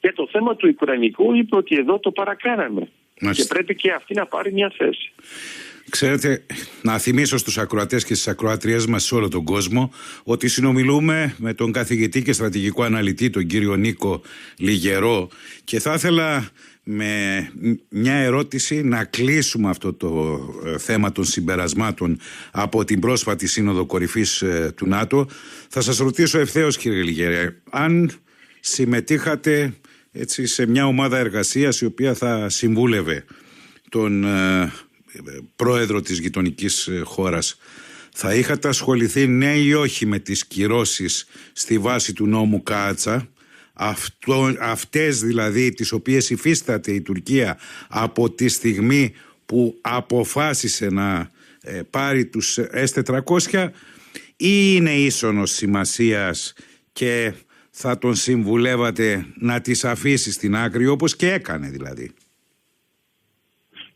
[0.00, 2.88] για το θέμα του Ουκρανικού είπε ότι εδώ το παρακάναμε.
[3.32, 5.12] Και πρέπει και αυτή να πάρει μια θέση.
[5.90, 6.46] Ξέρετε,
[6.82, 9.92] να θυμίσω στους ακροατές και στις ακροατριές μας σε όλο τον κόσμο
[10.22, 14.22] ότι συνομιλούμε με τον καθηγητή και στρατηγικό αναλυτή τον κύριο Νίκο
[14.56, 15.28] Λιγερό
[15.64, 16.50] και θα ήθελα
[16.84, 17.50] με
[17.88, 22.18] μια ερώτηση να κλείσουμε αυτό το ε, θέμα των συμπερασμάτων
[22.50, 25.28] από την πρόσφατη σύνοδο κορυφής ε, του ΝΑΤΟ.
[25.68, 28.10] Θα σας ρωτήσω ευθέως κύριε Λιγερέ, αν
[28.60, 29.74] συμμετείχατε
[30.12, 33.24] έτσι, σε μια ομάδα εργασίας η οποία θα συμβούλευε
[33.88, 34.72] τον ε,
[35.56, 37.56] πρόεδρο της γειτονικής ε, χώρας
[38.14, 43.28] θα είχατε ασχοληθεί ναι ή όχι με τις κυρώσεις στη βάση του νόμου Κάτσα;
[43.72, 49.12] Αυτό, αυτές δηλαδή τις οποίες υφίσταται η Τουρκία από τη στιγμή
[49.46, 52.58] που αποφάσισε να ε, πάρει τους
[52.94, 53.68] S400
[54.36, 56.54] ή είναι ίσονος σημασίας
[56.92, 57.32] και
[57.70, 62.12] θα τον συμβουλεύατε να τις αφήσει στην άκρη όπως και έκανε δηλαδή;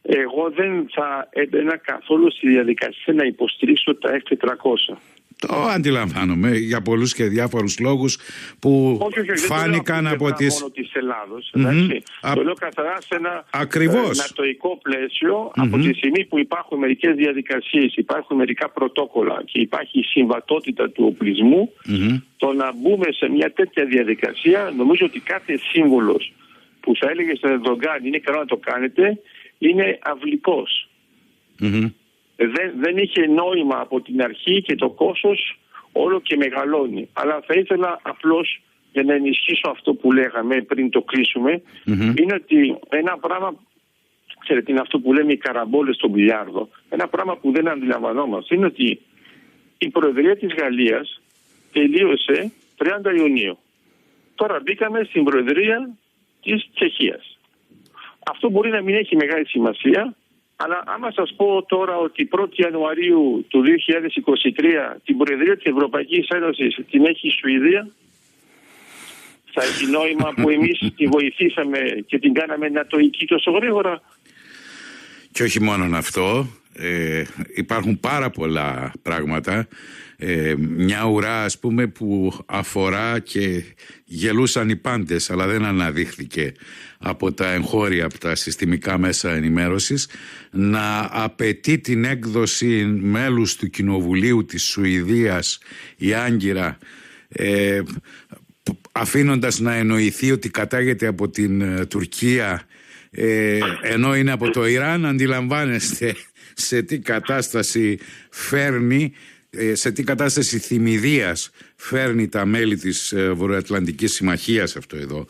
[0.09, 4.97] Εγώ δεν θα έμπαινα καθόλου στη διαδικασία να υποστηρίξω τα F400.
[5.38, 8.19] Το αντιλαμβάνομαι για πολλούς και διάφορους λόγους
[8.59, 10.55] που όχι, όχι, φάνηκαν δεν από τις...
[10.61, 12.35] μόνο της Ελλάδος, mm-hmm.
[12.35, 14.19] Το λέω καθαρά σε ένα Ακριβώς.
[14.19, 14.81] Ε, νατοικό
[15.55, 21.73] από τη στιγμή που υπάρχουν μερικές διαδικασίες, υπάρχουν μερικά πρωτόκολλα και υπάρχει συμβατότητα του οπλισμού,
[22.37, 26.33] το να μπούμε σε μια τέτοια διαδικασία, νομίζω ότι κάθε σύμβολος
[26.81, 29.19] που θα έλεγε στον Ερντογκάν είναι καλό να το κάνετε,
[29.59, 30.88] είναι αυλικός
[32.37, 35.59] δεν, δεν είχε νόημα από την αρχή και το κόστος
[35.92, 37.09] όλο και μεγαλώνει.
[37.12, 41.62] Αλλά θα ήθελα απλώς για να ενισχύσω αυτό που λέγαμε πριν το κλεισουμε
[42.19, 43.55] είναι ότι ένα πράγμα
[44.38, 48.66] ξέρετε είναι αυτό που λέμε οι καραμπόλες στον πιλιάρδο ένα πράγμα που δεν αντιλαμβανόμαστε είναι
[48.66, 49.01] ότι
[49.79, 51.21] η Προεδρία της Γαλλίας
[51.73, 53.59] τελείωσε 30 Ιουνίου.
[54.35, 55.97] Τώρα μπήκαμε στην Προεδρία
[56.42, 57.36] της Τσεχίας.
[58.30, 60.16] Αυτό μπορεί να μην έχει μεγάλη σημασία
[60.56, 66.78] αλλά άμα σας πω τώρα ότι 1η Ιανουαρίου του 2023 την Προεδρία της Ευρωπαϊκής Ένωσης
[66.90, 67.88] την έχει η Σουηδία,
[69.52, 74.02] θα έχει νόημα που εμείς τη βοηθήσαμε και την κάναμε να το εκεί τόσο γρήγορα;
[75.32, 76.46] Και όχι μόνο αυτό,
[76.78, 79.68] ε, υπάρχουν πάρα πολλά πράγματα.
[80.16, 83.62] Ε, μια ουρά ας πούμε που αφορά και
[84.04, 86.52] γελούσαν οι πάντες αλλά δεν αναδείχθηκε
[86.98, 90.08] από τα εγχώρια από τα συστημικά μέσα ενημέρωσης
[90.50, 95.58] να απαιτεί την έκδοση μέλους του Κοινοβουλίου της Σουηδίας
[95.96, 96.78] η Άγκυρα
[97.28, 97.80] ε,
[98.92, 102.66] αφήνοντας να εννοηθεί ότι κατάγεται από την ε, Τουρκία
[103.10, 106.14] ε, ενώ είναι από το Ιράν αντιλαμβάνεστε
[106.57, 107.99] σε τι κατάσταση
[108.31, 109.12] φέρνει
[109.51, 115.25] ε, σε τι κατάσταση θυμηδίας φέρνει τα μέλη της ε, Βορειοατλαντικής Συμμαχίας αυτό εδώ.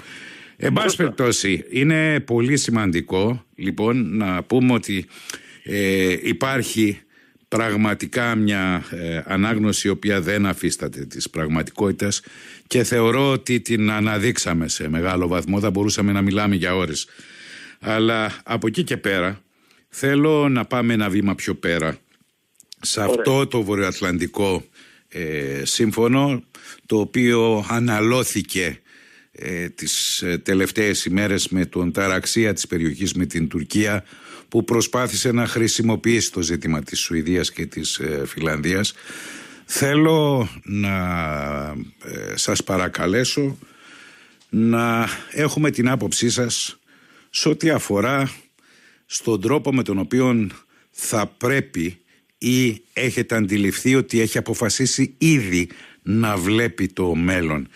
[0.57, 5.07] Εν πάση περιπτώσει, είναι πολύ σημαντικό λοιπόν να πούμε ότι
[5.63, 7.01] ε, υπάρχει
[7.49, 8.85] πραγματικά μια
[9.25, 12.23] ανάγνωση η οποία δεν αφίσταται της πραγματικότητας
[12.67, 17.09] και θεωρώ ότι την αναδείξαμε σε μεγάλο βαθμό, θα μπορούσαμε να μιλάμε για ώρες.
[17.81, 19.41] Αλλά από εκεί και πέρα
[19.89, 21.99] θέλω να πάμε ένα βήμα πιο πέρα.
[22.81, 24.65] Σε αυτό το βορειοατλαντικό
[25.09, 26.43] ε, σύμφωνο
[26.87, 28.81] το οποίο αναλώθηκε
[29.33, 34.05] ε, τις ε, τελευταίες ημέρες με τον ταραξία της περιοχής με την Τουρκία
[34.49, 38.95] που προσπάθησε να χρησιμοποιήσει το ζήτημα της Σουηδίας και της ε, Φιλανδίας.
[39.65, 40.97] Θέλω να
[42.05, 43.59] ε, σας παρακαλέσω
[44.49, 46.79] να έχουμε την άποψή σας
[47.31, 48.31] σε ό,τι αφορά
[49.07, 50.49] στον τρόπο με τον οποίο
[50.91, 51.99] θα πρέπει
[52.39, 55.69] ή έχετε αντιληφθεί ότι έχει αποφασίσει ήδη
[56.03, 57.69] να βλέπει το μέλλον.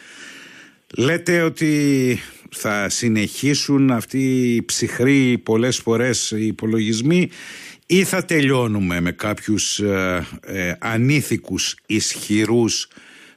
[0.97, 2.19] Λέτε ότι
[2.51, 7.31] θα συνεχίσουν αυτοί οι ψυχροί πολλές φορές οι υπολογισμοί
[7.87, 12.88] ή θα τελειώνουμε με κάποιους ε, ε, ανήθικους ισχυρούς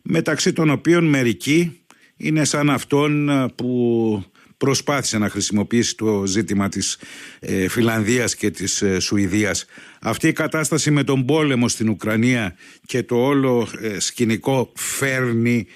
[0.02, 1.80] μεταξύ των οποίων μερικοί
[2.18, 4.24] είναι σαν αυτόν που
[4.64, 7.00] προσπάθησε να χρησιμοποιήσει το ζήτημα της
[7.40, 9.66] ε, Φιλανδίας και της ε, Σουηδίας.
[10.02, 15.68] Αυτή η κατάσταση με τον πόλεμο στην Ουκρανία και το όλο ε, σκηνικό φέρνει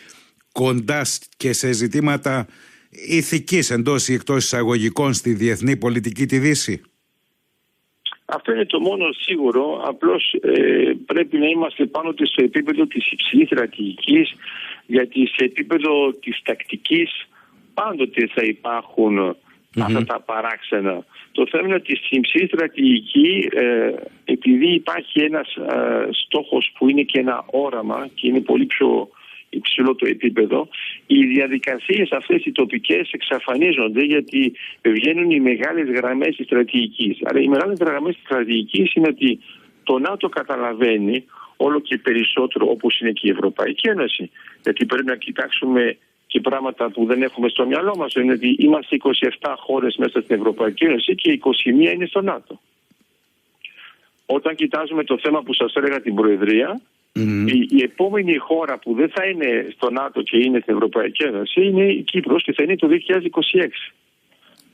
[0.52, 1.02] κοντά
[1.38, 2.48] και σε ζητήματα
[2.90, 6.82] ηθικής εντός ή εκτός εισαγωγικών στη διεθνή πολιτική τη Δύση.
[8.26, 9.82] Αυτό είναι το μόνο σίγουρο.
[9.86, 14.36] Απλώς ε, πρέπει να είμαστε πάνω στο επίπεδο της υψηλής στρατηγικής
[14.86, 17.28] γιατί σε επίπεδο της τακτικής
[17.80, 19.36] πάντοτε θα υπάρχουν
[19.80, 21.06] αυτά τα παράξενα.
[21.32, 23.92] Το θέμα είναι ότι στην υψηλή στρατηγική, ε,
[24.26, 29.10] επειδή υπάρχει ένας ε, στόχος που είναι και ένα όραμα και είναι πολύ πιο
[29.50, 30.68] υψηλό το επίπεδο,
[31.08, 37.18] οι διαδικασίες αυτές οι τοπικές εξαφανίζονται γιατί βγαίνουν οι μεγάλες γραμμές της στρατηγικής.
[37.24, 39.40] Αλλά οι μεγάλες γραμμές της στρατηγικής είναι ότι
[39.84, 41.26] το ΝΑΤΟ καταλαβαίνει
[41.58, 44.30] όλο και περισσότερο όπως είναι και η Ευρωπαϊκή Ένωση.
[44.64, 48.98] Γιατί πρέπει να κοιτάξουμε και πράγματα που δεν έχουμε στο μυαλό μας είναι ότι είμαστε
[49.40, 52.60] 27 χώρες μέσα στην Ευρωπαϊκή Ένωση και 21 είναι στο ΝΑΤΟ.
[54.26, 56.82] Όταν κοιτάζουμε το θέμα που σας έλεγα την Προεδρία,
[57.46, 61.62] η, η, επόμενη χώρα που δεν θα είναι στο ΝΑΤΟ και είναι στην Ευρωπαϊκή Ένωση
[61.66, 62.92] είναι η Κύπρος και θα είναι το 2026.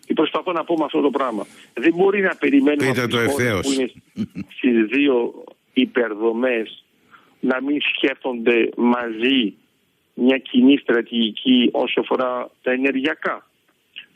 [0.05, 1.45] Και προσπαθώ να πω με αυτό το πράγμα.
[1.73, 3.17] Δεν μπορεί να περιμένουμε Πείτε το
[3.61, 3.91] που είναι
[4.57, 6.83] στις δύο υπερδομές
[7.39, 9.53] να μην σκέφτονται μαζί
[10.13, 13.47] μια κοινή στρατηγική όσο αφορά τα ενεργειακά.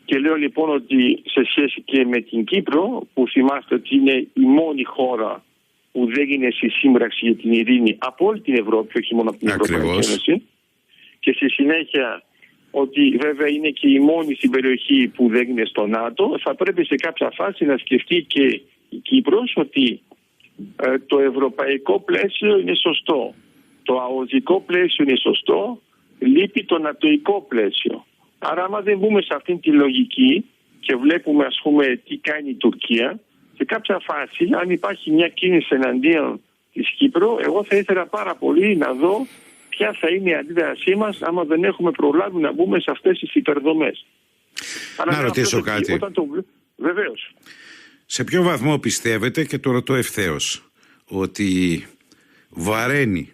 [0.05, 4.41] Και λέω λοιπόν ότι σε σχέση και με την Κύπρο, που θυμάστε ότι είναι η
[4.41, 5.43] μόνη χώρα
[5.91, 9.39] που δεν είναι στη σύμπραξη για την ειρήνη από όλη την Ευρώπη, όχι μόνο από
[9.39, 10.43] την Ευρωπαϊκή Ένωση,
[11.19, 12.23] και στη συνέχεια
[12.71, 16.85] ότι βέβαια είναι και η μόνη στην περιοχή που δεν είναι στο ΝΑΤΟ, θα πρέπει
[16.85, 20.01] σε κάποια φάση να σκεφτεί και η Κύπρος ότι
[20.75, 23.33] ε, το ευρωπαϊκό πλαίσιο είναι σωστό,
[23.83, 25.81] το αοζικό πλαίσιο είναι σωστό,
[26.19, 28.05] λείπει το νατοϊκό πλαίσιο.
[28.39, 30.45] Άρα άμα δεν μπούμε σε αυτήν τη λογική
[30.79, 33.19] και βλέπουμε ας πούμε τι κάνει η Τουρκία,
[33.55, 36.41] σε κάποια φάση αν υπάρχει μια κίνηση εναντίον
[36.73, 39.27] της Κύπρου, εγώ θα ήθελα πάρα πολύ να δω
[39.69, 43.35] ποια θα είναι η αντίδρασή μας άμα δεν έχουμε προλάβει να μπούμε σε αυτές τις
[43.35, 44.05] υπερδομές.
[45.11, 45.93] Να ρωτήσω κάτι.
[45.93, 46.27] Όταν το...
[46.75, 47.33] Βεβαίως.
[48.05, 50.71] Σε ποιο βαθμό πιστεύετε και το ρωτώ ευθέως
[51.07, 51.85] ότι
[52.49, 53.31] βαραίνει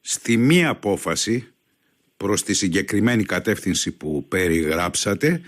[0.00, 1.54] στη μία απόφαση
[2.16, 5.40] προς τη συγκεκριμένη κατεύθυνση που περιγράψατε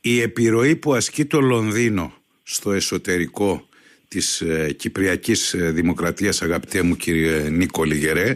[0.00, 3.68] η επιρροή που ασκεί το Λονδίνο στο εσωτερικό
[4.08, 8.34] της ε, Κυπριακής ε, Δημοκρατίας αγαπητέ μου κύριε Νίκο Λιγερέ.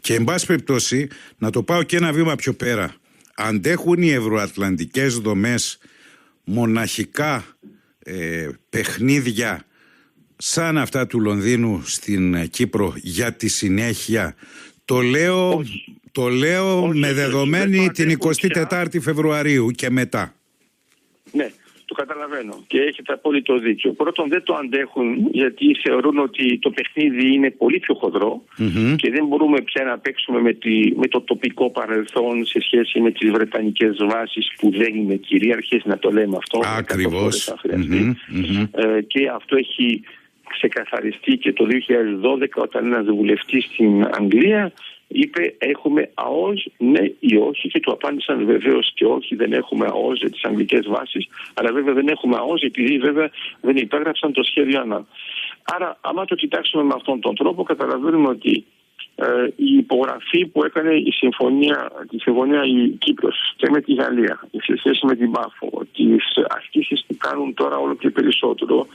[0.00, 2.94] Και εν πάση περιπτώσει να το πάω και ένα βήμα πιο πέρα.
[3.34, 5.78] Αντέχουν οι ευρωατλαντικές δομές
[6.44, 7.56] μοναχικά
[7.98, 9.64] ε, παιχνίδια
[10.36, 14.34] σαν αυτά του Λονδίνου στην Κύπρο για τη συνέχεια
[14.84, 15.62] το λέω
[16.12, 18.18] το λέω με δεδομένη την
[18.70, 20.34] 24η Φεβρουαρίου και μετά.
[21.32, 21.50] Ναι,
[21.84, 23.92] το καταλαβαίνω και έχετε απόλυτο δίκιο.
[23.92, 28.44] Πρώτον δεν το αντέχουν γιατί θεωρούν ότι το παιχνίδι είναι πολύ πιο χοντρο
[28.96, 33.10] και δεν μπορούμε πια να παίξουμε με, τη, με το τοπικό παρελθόν σε σχέση με
[33.10, 36.60] τις βρετανικές βάσεις που δεν είναι κυρίαρχες, να το λέμε αυτό.
[36.76, 37.54] Ακριβώς.
[38.72, 40.02] Ε, και αυτό έχει
[40.48, 44.72] ξεκαθαριστεί και το 2012 όταν ένας βουλευτής στην Αγγλία
[45.12, 50.18] είπε έχουμε ΑΟΣ ναι ή όχι και του απάντησαν βεβαίως και όχι δεν έχουμε ΑΟΣ
[50.18, 54.80] για τις αγγλικές βάσεις, αλλά βέβαια δεν έχουμε ΑΟΣ επειδή βέβαια δεν υπέγραψαν το σχέδιο
[54.80, 55.06] ΑΝΑ.
[55.62, 58.64] Άρα άμα το κοιτάξουμε με αυτόν τον τρόπο καταλαβαίνουμε ότι
[59.14, 64.48] ε, η υπογραφή που έκανε η συμφωνία, τη συμφωνία η Κύπρος και με τη Γαλλία
[64.50, 68.86] σε σχέση με την Πάφο, τις ασκήσεις που κάνουν τώρα όλο και περισσότερο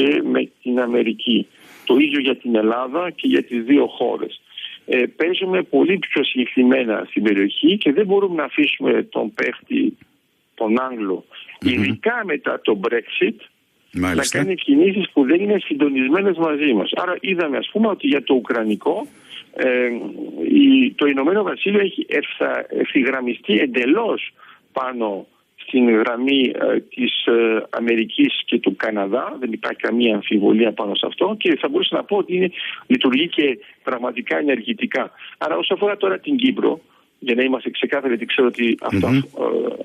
[0.00, 1.46] και με την Αμερική.
[1.84, 4.40] Το ίδιο για την Ελλάδα και για τις δύο χώρες
[4.86, 9.96] ε, παίζουμε πολύ πιο συγκεκριμένα στην περιοχή και δεν μπορούμε να αφήσουμε τον παίχτη,
[10.54, 11.24] τον Άγγλο,
[11.60, 13.36] ειδικά μετά το Brexit,
[13.90, 16.90] να κάνει κινήσεις που δεν είναι συντονισμένες μαζί μας.
[16.94, 19.06] Άρα είδαμε ας πούμε ότι για το Ουκρανικό
[19.54, 19.86] ε,
[20.48, 22.06] η, το Ηνωμένο Βασίλειο έχει
[22.68, 24.32] ευθυγραμμιστεί εντελώς
[24.72, 25.26] πάνω
[25.70, 29.36] στην γραμμή ε, της ε, Αμερικής και του Καναδά.
[29.40, 32.50] Δεν υπάρχει καμία αμφιβολία πάνω σε αυτό και θα μπορούσα να πω ότι είναι,
[32.86, 35.10] λειτουργεί και πραγματικά ενεργητικά.
[35.38, 36.80] Άρα όσο αφορά τώρα την Κύπρο,
[37.18, 39.20] για να είμαστε ξεκάθαροι, γιατί ξέρω ότι ε,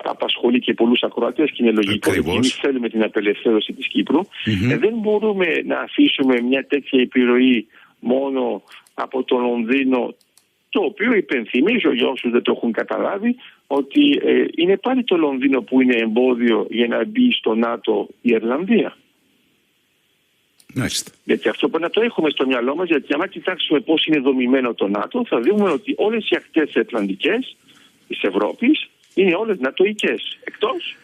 [0.04, 2.12] απασχολεί και πολλούς ακροατές και είναι λογικό.
[2.14, 4.20] Γιατί εμείς θέλουμε την απελευθέρωση της Κύπρου.
[4.72, 7.68] Ε, δεν μπορούμε να αφήσουμε μια τέτοια επιρροή
[8.00, 8.62] μόνο
[8.94, 10.16] από το Λονδίνο
[10.70, 13.36] το οποίο υπενθυμίζω για όσους δεν το έχουν καταλάβει
[13.68, 18.30] ότι ε, είναι πάλι το Λονδίνο που είναι εμπόδιο για να μπει στο ΝΑΤΟ η
[18.30, 18.98] Ιρλανδία.
[20.74, 21.12] Μάλιστα.
[21.24, 24.74] Γιατί αυτό πρέπει να το έχουμε στο μυαλό μας γιατί αν κοιτάξουμε πώς είναι δομημένο
[24.74, 27.56] το ΝΑΤΟ θα δούμε ότι όλες οι ακτές ατλαντικές
[28.08, 30.96] της Ευρώπης είναι όλες νατοικές, εκτός,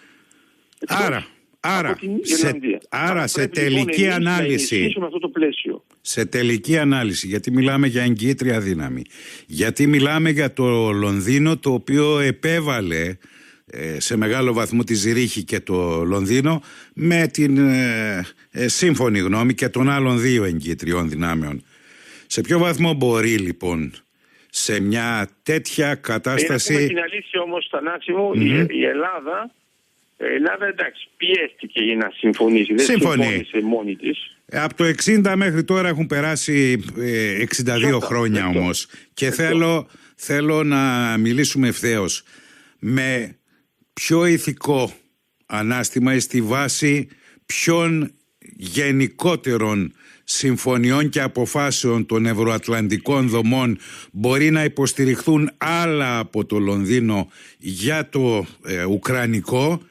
[0.80, 1.26] εκτός Άρα,
[1.60, 2.82] άρα, σε, Ιρλανδία.
[2.90, 5.84] άρα σε Πρέπει, λοιπόν, τελική εμείς να ανάλυση, ενισχύσουμε αυτό το πλαίσιο.
[6.02, 9.02] Σε τελική ανάλυση, γιατί μιλάμε για εγκύτρια δύναμη,
[9.48, 13.18] γιατί μιλάμε για το Λονδίνο το οποίο επέβαλε
[13.74, 16.62] ε, σε μεγάλο βαθμό τη Ζηρίχη και το Λονδίνο
[16.94, 21.64] με την ε, ε, σύμφωνη γνώμη και των άλλων δύο εγκύτριων δυνάμεων.
[22.28, 23.94] Σε ποιο βαθμό μπορεί λοιπόν
[24.50, 26.74] σε μια τέτοια κατάσταση...
[26.74, 29.52] Για να πούμε την αλήθεια όμως, Θανάση η, η Ελλάδα,
[30.18, 32.74] η Ελλάδα εντάξει, πιέστηκε για να συμφωνήσει.
[32.74, 33.24] Δεν Συμφωνεί.
[33.24, 34.38] συμφώνησε μόνη της.
[34.52, 38.60] Από το 60 μέχρι τώρα έχουν περάσει ε, 62 Σωστά, χρόνια αυτό.
[38.60, 39.44] όμως και Αυτό.
[39.44, 42.24] θέλω, θέλω να μιλήσουμε ευθέως
[42.80, 43.36] με
[43.94, 44.94] πιο ηθικό
[45.46, 47.08] ανάστημα στη βάση
[47.46, 48.12] ποιων
[48.56, 53.78] γενικότερων συμφωνιών και αποφάσεων των ευρωατλαντικών δομών
[54.12, 59.82] μπορεί να υποστηριχθούν άλλα από το Λονδίνο για το ε, Ουκρανικό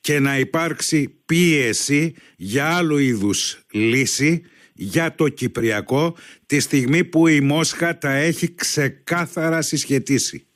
[0.00, 4.42] και να υπάρξει πίεση για άλλου είδους λύση
[4.74, 10.46] για το Κυπριακό τη στιγμή που η Μόσχα τα έχει ξεκάθαρα συσχετίσει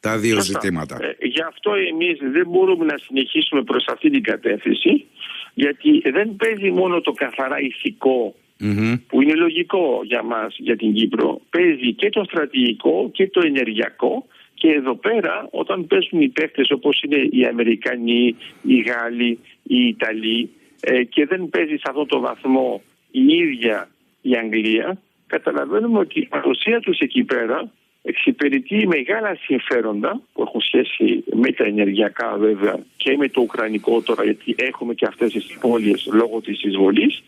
[0.00, 0.60] τα δύο Σωστά.
[0.60, 0.98] ζητήματα.
[1.00, 5.06] Ε, γι' αυτό εμείς δεν μπορούμε να συνεχίσουμε προς αυτή την κατεύθυνση
[5.54, 8.94] γιατί δεν παίζει μόνο το καθαρά ηθικό Μμμ.
[9.06, 11.40] που είναι λογικό για μας, για την Κύπρο.
[11.50, 14.26] Παίζει και το στρατηγικό και το ενεργειακό
[14.64, 20.50] και εδώ πέρα όταν παίζουν οι παίχτες όπως είναι οι Αμερικανοί, οι Γάλλοι, οι Ιταλοί
[20.80, 23.88] ε, και δεν παίζει σε αυτό το βαθμό η ίδια
[24.22, 27.70] η Αγγλία καταλαβαίνουμε ότι η παρουσία τους εκεί πέρα
[28.02, 34.24] εξυπηρετεί μεγάλα συμφέροντα που έχουν σχέση με τα ενεργειακά βέβαια και με το ουκρανικό τώρα
[34.24, 37.22] γιατί έχουμε και αυτές τις πόλεις λόγω της εισβολής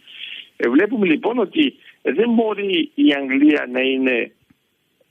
[0.56, 4.32] ε, βλέπουμε λοιπόν ότι δεν μπορεί η Αγγλία να είναι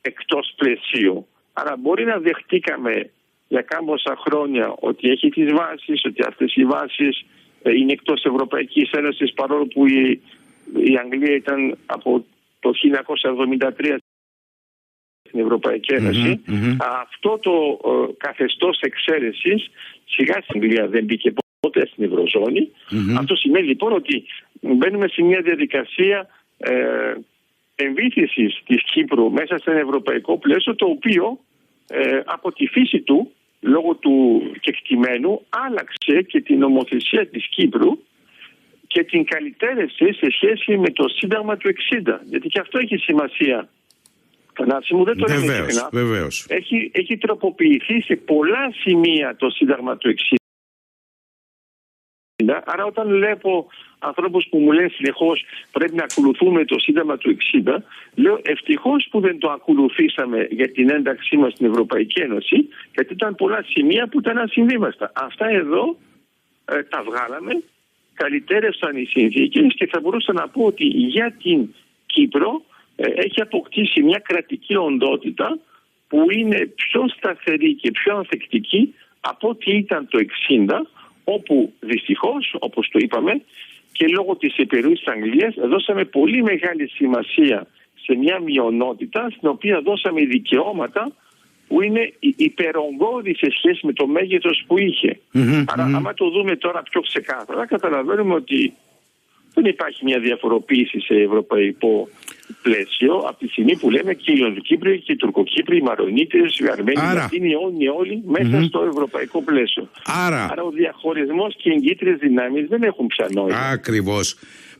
[0.02, 1.28] εκτός πλαισίου.
[1.58, 3.10] Άρα μπορεί να δεχτήκαμε
[3.48, 7.26] για κάμποσα χρόνια ότι έχει τις βάσεις, ότι αυτές οι βάσεις
[7.62, 10.22] ε, είναι εκτός Ευρωπαϊκής Ένωσης παρόλο που η,
[10.92, 12.26] η Αγγλία ήταν από
[12.60, 12.72] το
[13.80, 13.96] 1973
[15.28, 16.42] στην Ευρωπαϊκή Ένωση.
[16.46, 16.78] Μμμ, μμμ.
[16.80, 19.70] Αυτό το ε, καθεστώς εξαίρεσης
[20.06, 22.72] σιγά στην Αγγλία δεν μπήκε ποτέ στην Ευρωζώνη.
[22.92, 23.18] Μμμ.
[23.18, 24.26] Αυτό σημαίνει λοιπόν ότι
[24.62, 27.14] μπαίνουμε σε μια διαδικασία ε,
[27.76, 31.40] εμβήθυνσης της Κύπρου μέσα σε ένα ευρωπαϊκό πλαίσιο το οποίο
[31.88, 37.92] ε, από τη φύση του λόγω του κεκτημένου άλλαξε και την νομοθεσία της Κύπρου
[38.88, 42.20] και την καλυτέρευσε σε σχέση με το Σύνταγμα του 60.
[42.24, 43.70] Γιατί και αυτό έχει σημασία.
[44.54, 45.90] Θανάση μου δεν το λέμε Βεβαίως, συχνά.
[45.92, 46.46] βεβαίως.
[46.50, 50.36] Έχει, έχει τροποποιηθεί σε πολλά σημεία το Σύνταγμα του 60.
[52.66, 53.68] Άρα όταν βλέπω
[54.00, 57.76] ανθρώπους που μου λένε συνεχώς πρέπει να ακολουθούμε το Σύνταγμα του 60
[58.16, 63.36] λέω ευτυχώς που δεν το ακολουθήσαμε για την ένταξή μας στην Ευρωπαϊκή Ένωση γιατί ήταν
[63.36, 65.12] πολλά σημεία που ήταν ασυμβίβαστα.
[65.16, 65.98] Αυτά εδώ
[66.66, 67.64] ε, τα βγάλαμε,
[68.14, 71.74] καλυτέρευσαν οι συνθήκες και θα μπορούσα να πω ότι για την
[72.06, 72.62] Κύπρο
[72.96, 75.58] ε, έχει αποκτήσει μια κρατική οντότητα
[76.08, 80.68] που είναι πιο σταθερή και πιο ανθεκτική από ό,τι ήταν το 60
[81.26, 83.42] όπου δυστυχώς όπως το είπαμε
[83.92, 87.68] και λόγω της επιρροής της Αγγλίας δώσαμε πολύ μεγάλη σημασία
[88.04, 91.12] σε μια μειονότητα στην οποία δώσαμε δικαιώματα
[91.68, 95.20] που είναι υπερογκώδη σε σχέση με το μέγεθος που είχε.
[95.32, 95.96] Μμμ, Άρα μμμ.
[95.96, 98.74] άμα το δούμε τώρα πιο ξεκάθαρα καταλαβαίνουμε ότι
[99.56, 102.10] δεν υπάρχει μια διαφοροποίηση σε ευρωπαϊκό
[102.62, 106.66] πλαίσιο από τη στιγμή που λέμε και οι Λονδοκύπροι και οι Τουρκοκύπροι, οι Μαρονίτες, οι
[106.72, 107.14] Αρμένοι, οι Άρα.
[107.14, 109.90] Λατίνοι, όλοι, όλοι μέσα στο ευρωπαϊκό πλαίσιο.
[110.26, 113.58] Άρα, Άρα ο διαχωρισμός και οι εγκύτριες δυνάμεις δεν έχουν πια νόημα.
[113.58, 114.38] ακριβώς.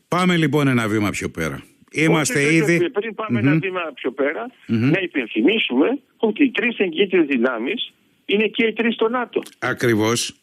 [0.08, 1.62] Πάμε λοιπόν ένα βήμα πιο πέρα.
[1.92, 2.90] Είμαστε Όχι, όχι, ήδη...
[2.90, 7.92] Πριν πάμε ένα βήμα πιο πέρα, να υπενθυμίσουμε ότι οι τρεις εγκύτριες δυνάμεις
[8.26, 9.42] είναι και οι τρεις στο ΝΑΤΟ.
[9.58, 10.36] Ακριβώς.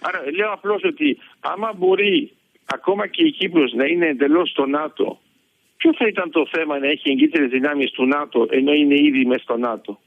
[0.00, 2.32] Άρα λέω απλώς ότι άμα μπορεί
[2.74, 5.20] ακόμα και η Κύπρος να είναι εντελώς στο ΝΑΤΟ,
[5.76, 9.42] ποιο θα ήταν το θέμα να έχει εγκύτερες δυνάμεις του ΝΑΤΟ ενώ είναι ήδη μέσα
[9.42, 10.00] στο ΝΑΤΟ;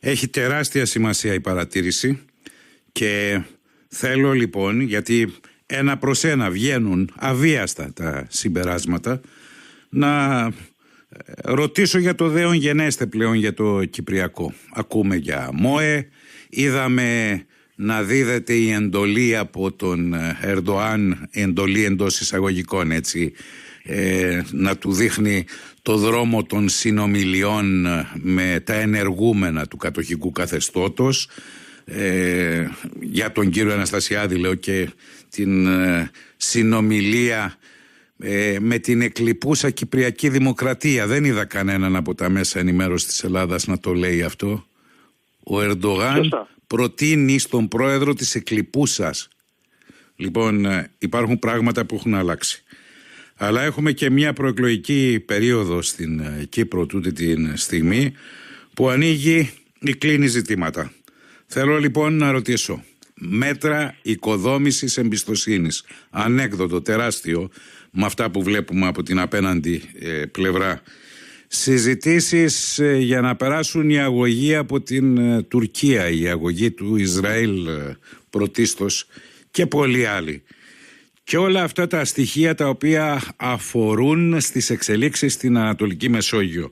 [0.00, 2.24] Έχει τεράστια σημασία η παρατήρηση
[2.92, 3.42] και
[3.88, 5.34] θέλω λοιπόν, γιατί
[5.66, 9.20] ένα προς ένα βγαίνουν αβίαστα τα συμπεράσματα,
[9.88, 10.52] να ε,
[11.44, 14.52] ρωτήσω για το δέον γενέστε πλέον για το Κυπριακό.
[14.74, 16.08] Ακούμε για ΜΟΕ,
[16.48, 17.46] είδαμε
[17.80, 23.32] να δίδεται η εντολή από τον ε, Ερντοάν, εντολή εντός εισαγωγικών έτσι,
[23.82, 25.44] ε, να του δείχνει
[25.82, 31.28] το δρόμο των συνομιλιών ε, με τα ενεργούμενα του κατοχικού καθεστώτος.
[31.84, 32.68] Ε,
[33.00, 34.88] για τον κύριο Αναστασιάδη λέω και
[35.28, 37.54] την ε, συνομιλία
[38.18, 41.06] ε, με την εκλειπούσα Κυπριακή Δημοκρατία.
[41.06, 44.66] Δεν είδα κανέναν από τα μέσα ενημέρωσης της Ελλάδας να το λέει αυτό.
[45.42, 46.30] Ο Ερντογάν
[46.68, 49.28] προτείνει στον πρόεδρο της εκλειπούσας.
[50.16, 52.62] Λοιπόν, ε, υπάρχουν πράγματα που έχουν αλλάξει.
[53.36, 58.12] Αλλά έχουμε και μια προεκλογική περίοδο στην ε, Κύπρο τούτη τη στιγμή
[58.74, 59.50] που ανοίγει
[59.80, 60.92] ή κλείνει ζητήματα.
[61.46, 67.50] Θέλω λοιπόν να ρωτήσω, μέτρα οικοδόμησης εμπιστοσύνης, ανέκδοτο τεράστιο
[67.90, 70.82] με αυτά που βλέπουμε από την απέναντι ε, πλευρά.
[71.48, 75.18] Συζητήσεις ε, για να περάσουν η αγωγή από την
[75.48, 77.68] Τουρκία, η αγωγή του Ισραήλ
[78.30, 79.06] πρωτίστως
[79.50, 80.42] και πολλοί άλλοι
[81.24, 86.70] και όλα αυτά τα στοιχεία τα οποία αφορούν στις εξελίξεις στην Ανατολική Μεσόγειο.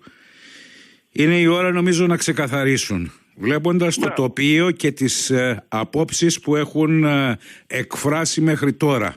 [1.12, 4.14] Είναι η ώρα νομίζω να ξεκαθαρίσουν βλέποντας το ναι.
[4.14, 9.16] τοπίο και τις ε, απόψεις που έχουν ε, εκφράσει μέχρι τώρα.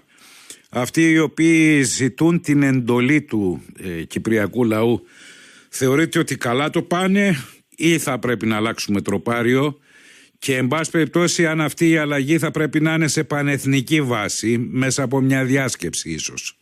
[0.70, 5.06] Αυτοί οι οποίοι ζητούν την εντολή του ε, κυπριακού λαού
[5.70, 7.36] θεωρείτε ότι καλά το πάνε
[7.76, 9.80] ή θα πρέπει να αλλάξουμε τροπάριο;
[10.40, 14.58] Και εν πάση περιπτώσει αν αυτή η αλλαγή θα πρέπει να είναι σε πανεθνική βάση
[14.72, 16.54] μέσα από μια διάσκεψη ίσως.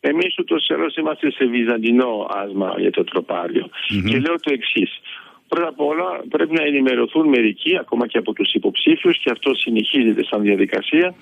[0.00, 3.68] Εμείς ούτως ή είμαστε σε βυζαντινό άσμα για το τροπαριο
[4.08, 5.00] Και λέω το εξής.
[5.48, 10.24] Πρώτα απ' όλα πρέπει να ενημερωθούν μερικοί, ακόμα και από τους υποψήφιους, και αυτό συνεχίζεται
[10.24, 11.14] σαν διαδικασία.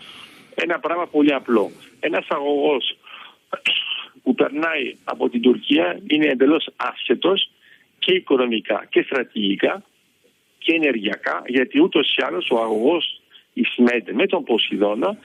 [0.55, 1.70] Ένα πράγμα πολύ απλό.
[2.01, 2.97] Ένας αγωγός
[4.31, 7.35] που περνάει από την Τουρκία είναι εντελώς άσχετο
[7.99, 9.83] και οικονομικά και στρατηγικά
[10.59, 13.20] και ενεργειακά, γιατί ούτως ή άλλως ο αγωγός
[13.53, 15.16] Ισμέντ με τον Ποσειδώνα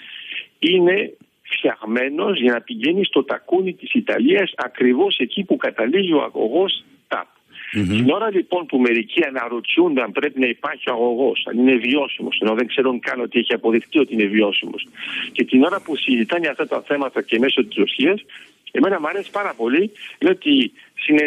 [0.59, 6.83] είναι φτιαγμένος για να πηγαίνει στο τακούνι της Ιταλίας, ακριβώς εκεί που καταλήγει ο αγωγός
[7.07, 7.27] ΤΑΠ.
[7.27, 7.87] Mm-hmm.
[7.87, 12.53] Την ώρα λοιπόν που μερικοί αναρωτιούνται αν πρέπει να υπάρχει αγωγός, αν είναι βιώσιμος, ενώ
[12.53, 14.87] δεν ξέρουν καν ότι έχει αποδειχτεί ότι είναι βιώσιμος,
[15.31, 18.25] και την ώρα που συζητάνε αυτά τα θέματα και μέσω της Ρωσίας,
[18.71, 19.91] Εμένα μου αρέσει πάρα πολύ
[20.29, 21.17] ότι στην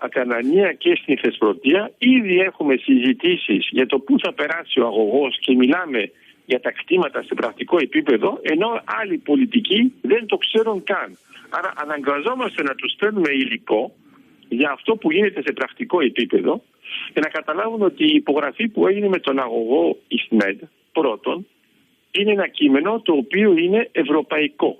[0.00, 5.54] Ακανανία και στην Θεσπρωτεία ήδη έχουμε συζητήσεις για το πού θα περάσει ο αγωγός και
[5.54, 6.10] μιλάμε
[6.46, 11.18] για τα κτήματα σε πρακτικό επίπεδο, ενώ άλλοι πολιτικοί δεν το ξέρουν καν.
[11.48, 13.92] Άρα αναγκαζόμαστε να τους παίρνουμε υλικό
[14.48, 16.62] για αυτό που γίνεται σε πρακτικό επίπεδο
[17.12, 20.58] και να καταλάβουν ότι η υπογραφή που έγινε με τον αγωγό ΙΣΜΕΔ
[20.92, 21.46] πρώτον
[22.10, 24.78] είναι ένα κείμενο το οποίο είναι ευρωπαϊκό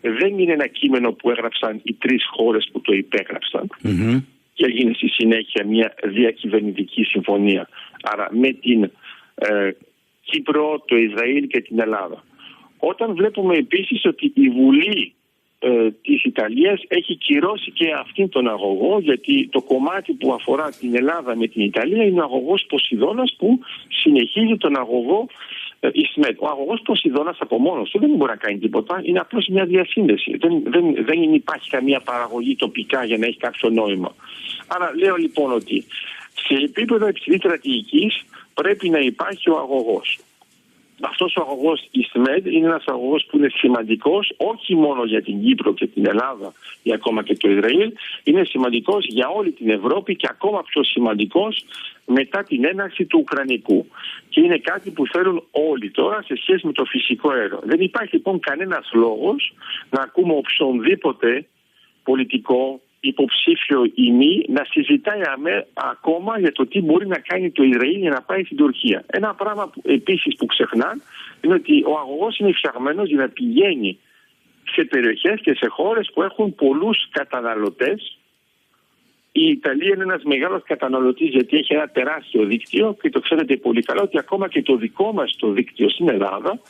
[0.00, 3.70] δεν είναι ένα κείμενο που έγραψαν οι τρεις χώρες που το υπεγραψαν
[4.54, 7.68] και έγινε στη συνέχεια μια διακυβερνητική συμφωνία.
[8.02, 8.90] Άρα με την
[9.34, 9.70] ε,
[10.24, 12.24] Κύπρο, το Ισραήλ και την Ελλάδα.
[12.78, 15.12] Όταν βλέπουμε επίσης ότι η Βουλή
[15.58, 20.96] ε, της Ιταλίας έχει κυρώσει και αυτήν τον αγωγό γιατί το κομμάτι που αφορά την
[20.96, 25.26] Ελλάδα με την Ιταλία είναι ο αγωγός Ποσειδώνας που συνεχίζει τον αγωγό
[25.80, 25.88] ε,
[26.38, 29.00] ο αγωγός Ποσειδώνας από μόνος του δεν μπορεί να κάνει τίποτα.
[29.02, 30.36] Είναι απλώς μια διασύνδεση.
[30.36, 34.14] Δεν, δεν, δεν υπάρχει καμία παραγωγή τοπικά για να έχει κάποιο νόημα.
[34.66, 35.84] Άρα λέω λοιπόν ότι
[36.34, 38.24] σε επίπεδο υψηλής στρατηγικής
[38.54, 40.18] πρέπει να υπάρχει ο αγωγός.
[41.00, 45.74] Αυτός ο αγωγός ΙΣΜΕΔ είναι ένας αγωγός που είναι σημαντικός όχι μόνο για την Κύπρο
[45.74, 47.92] και την Ελλάδα ή ακόμα και το Ισραήλ,
[48.24, 51.64] είναι σημαντικός για όλη την Ευρώπη και ακόμα πιο σημαντικός
[52.06, 53.86] μετά την έναρξη του Ουκρανικού.
[54.28, 57.60] Και είναι κάτι που θέλουν όλοι τώρα σε σχέση με το φυσικό αέριο.
[57.64, 59.54] Δεν υπάρχει λοιπόν κανένας λόγος
[59.90, 61.46] να ακούμε οποιονδήποτε
[62.02, 67.62] πολιτικό υποψήφιο ή μη να συζητάει αμέ, ακόμα για το τι μπορεί να κάνει το
[67.62, 69.04] Ισραήλ για να πάει στην Τουρκία.
[69.06, 71.00] Ένα πράγμα που, επίσης που ξεχνά
[71.40, 73.98] είναι ότι ο αγωγός είναι φτιαγμένος για να πηγαίνει
[74.72, 78.18] σε περιοχές και σε χώρες που έχουν πολλούς καταναλωτές.
[79.32, 83.82] Η Ιταλία είναι ένας μεγάλος καταναλωτής γιατί έχει ένα τεράστιο δίκτυο και το ξέρετε πολύ
[83.82, 86.60] καλά ότι ακόμα και το δικό μας το δίκτυο στην ελλαδα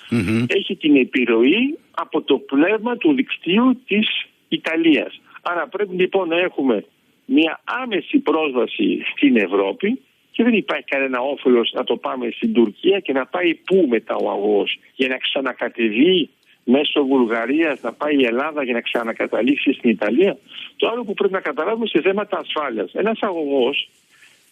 [0.46, 4.08] έχει την επιρροή από το πνεύμα του δικτύου της
[4.48, 5.20] Ιταλίας.
[5.50, 6.84] Άρα πρέπει λοιπόν να έχουμε
[7.24, 12.98] μια άμεση πρόσβαση στην Ευρώπη και δεν υπάρχει κανένα όφελος να το πάμε στην Τουρκία
[13.00, 16.30] και να πάει πού μετά ο αγώ για να ξανακατεβεί
[16.64, 20.38] μέσω Βουλγαρίας να πάει η Ελλάδα για να ξανακαταλήξει στην Ιταλία.
[20.76, 22.92] Το άλλο που πρέπει να καταλάβουμε σε θέματα ασφάλειας.
[22.92, 23.90] Ένας αγωγός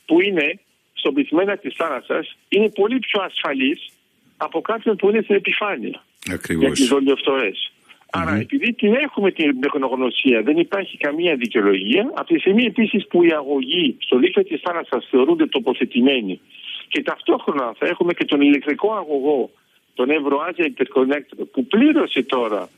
[0.06, 0.60] που είναι
[0.92, 3.92] στον πυθμένα της θάλασσας είναι πολύ πιο ασφαλής
[4.36, 6.04] από κάποιον που είναι στην επιφάνεια.
[6.32, 6.64] Ακριβώς.
[6.64, 7.72] Για τις δολιοφθορές.
[8.20, 12.10] Άρα, επειδή την έχουμε την τεχνογνωσία, δεν υπάρχει καμία δικαιολογία.
[12.14, 16.40] Από τη στιγμή επίσης που οι αγωγοί στο δίκτυο της θάλασσας θεωρούνται τοποθετημένοι
[16.88, 19.50] και ταυτόχρονα θα έχουμε και τον ηλεκτρικό αγωγό,
[19.94, 22.68] τον Euroasia Interconnector, που πλήρωσε τώρα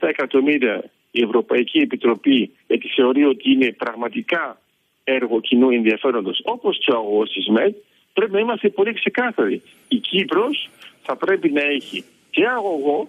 [0.00, 4.60] 657 εκατομμύρια η Ευρωπαϊκή Επιτροπή, γιατί θεωρεί ότι είναι πραγματικά
[5.04, 7.76] έργο κοινού ενδιαφέροντος, όπως και ο αγωγός της ΜΕΤ,
[8.12, 9.62] πρέπει να είμαστε πολύ ξεκάθαροι.
[9.88, 10.70] Η Κύπρος
[11.02, 13.08] θα πρέπει να έχει και αγωγό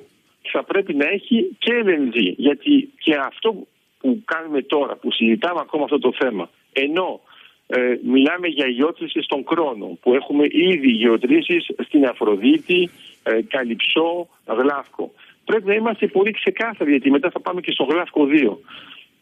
[0.52, 2.34] θα πρέπει να έχει και LNG.
[2.38, 3.56] Γιατί και αυτό
[4.00, 7.22] που κάνουμε τώρα, που συζητάμε ακόμα αυτό το θέμα, ενώ
[7.68, 12.90] ε, μιλάμε για γεώτρηση στον χρόνο που έχουμε ήδη γεωτρήσεις στην Αφροδίτη,
[13.24, 15.12] ε, Καλυψό, Γλάφκο.
[15.46, 18.58] Πρέπει να είμαστε πολύ ξεκάθαροι γιατί μετά θα πάμε και στο Γλάφκο 2.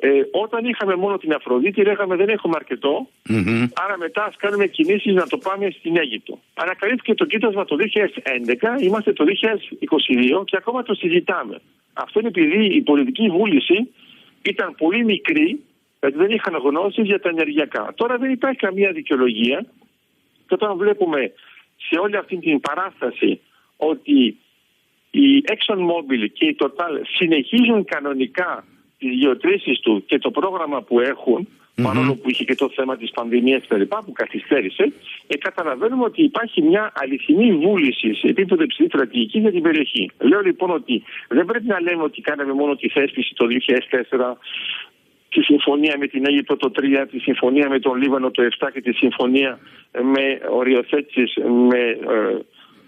[0.03, 2.57] Ε, όταν είχαμε μόνο την Αφροδίτη, λέγαμε δεν έχουμε
[3.73, 6.39] άρα μετά ας κάνουμε κινήσεις να το πάμε στην Αίγυπτο.
[6.53, 7.75] Ανακαλύφθηκε το κοίτασμα το
[8.79, 9.25] 2011, είμαστε το
[10.41, 11.61] 2022 και ακόμα το συζητάμε.
[11.93, 13.89] Αυτό είναι επειδή η πολιτική βούληση
[14.41, 15.59] ήταν πολύ μικρή,
[15.99, 17.93] γιατί δεν είχαν γνώσεις για τα ενεργειακά.
[17.95, 19.65] Τώρα δεν υπάρχει καμία δικαιολογία
[20.47, 21.31] και όταν βλέπουμε
[21.77, 23.39] σε όλη αυτή την παράσταση
[23.77, 24.37] ότι
[25.11, 28.65] η ExxonMobil και η Total συνεχίζουν κανονικά
[29.01, 31.83] τις γεωτρήσεις του και το πρόγραμμα που έχουν, mm-hmm.
[31.83, 34.93] παρόλο που είχε και το θέμα της πανδημίας και λοιπά που καθυστέρησε,
[35.27, 40.11] ε, καταλαβαίνουμε ότι υπάρχει μια αληθινή βούληση σε επίπεδο υψηλής στρατηγικής για την περιοχή.
[40.19, 43.45] Λέω λοιπόν ότι δεν πρέπει να λέμε ότι κάναμε μόνο τη θέσπιση το
[44.19, 44.33] 2004,
[45.29, 48.81] τη συμφωνία με την Αίγυπτο το 3, τη συμφωνία με τον Λίβανο το 7 και
[48.81, 49.59] τη συμφωνία
[50.13, 51.33] με οριοθέτησης
[51.69, 52.37] με ε,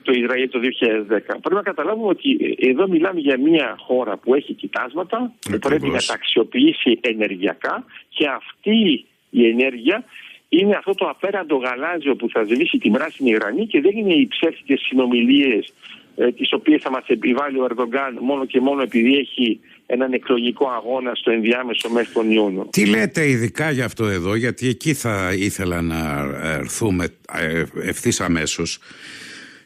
[0.04, 1.18] το Ισραήλ το 2010.
[1.26, 5.99] Πρέπει να καταλάβουμε ότι εδώ μιλάμε για μια χώρα που έχει κοιτάσματα, που πρέπει να
[6.08, 10.04] τα αξιοποιήσει ενεργειακά και αυτή η ενέργεια
[10.49, 14.28] είναι αυτό το απέραντο γαλάζιο που θα σβήσει την πράσινη γραμμή και δεν είναι οι
[14.28, 15.74] ψεύτικες συνομιλίες
[16.16, 20.70] ε, τις οποίες θα μας επιβάλλει ο Ερδογκάν μόνο και μόνο επειδή έχει έναν εκλογικό
[20.70, 22.68] αγώνα στο ενδιάμεσο μέχρι τον Ιούνιο.
[22.72, 28.80] Τι λέτε ειδικά για αυτό εδώ, γιατί εκεί θα ήθελα να έρθουμε ε, ευθύς αμέσως.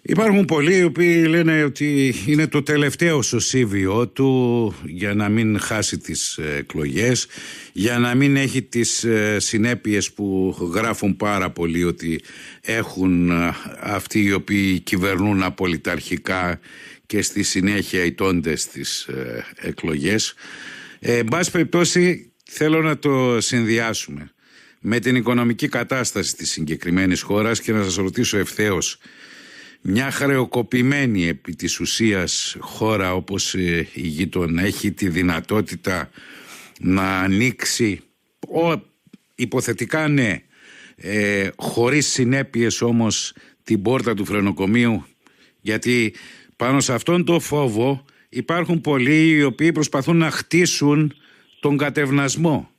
[0.09, 5.97] Υπάρχουν πολλοί οι οποίοι λένε ότι είναι το τελευταίο σωσίβιο του για να μην χάσει
[5.97, 7.27] τις εκλογές,
[7.73, 12.21] για να μην έχει τις ε, συνέπειες που γράφουν πάρα πολύ ότι
[12.61, 16.59] έχουν ε, αυτοί οι οποίοι κυβερνούν απολυταρχικά
[17.05, 20.33] και στη συνέχεια ητώνται στις ε, εκλογές.
[20.99, 24.31] Ε, εν πάση περιπτώσει θέλω να το συνδυάσουμε
[24.79, 28.99] με την οικονομική κατάσταση της συγκεκριμένης χώρας και να σας ρωτήσω ευθέως
[29.89, 36.09] μια χρεοκοπημένη επί της ουσίας χώρα όπως ε, η γείτον έχει τη δυνατότητα
[36.79, 38.01] να ανοίξει
[38.39, 38.81] ο,
[39.35, 40.41] υποθετικά ναι
[40.95, 43.33] ε, χωρίς συνέπειες όμως
[43.63, 45.05] την πόρτα του φρενοκομείου
[45.61, 46.13] γιατί
[46.55, 51.13] πάνω σε αυτόν το φόβο υπάρχουν πολλοί οι οποίοι προσπαθούν να χτίσουν
[51.59, 52.69] τον κατευνασμό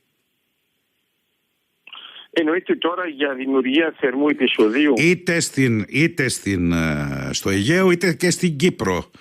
[2.31, 4.93] Εννοείται τώρα για δημιουργία θερμού επεισοδίου.
[4.97, 9.11] Είτε, στην, είτε στην, ε, στο Αιγαίο είτε και στην Κύπρο.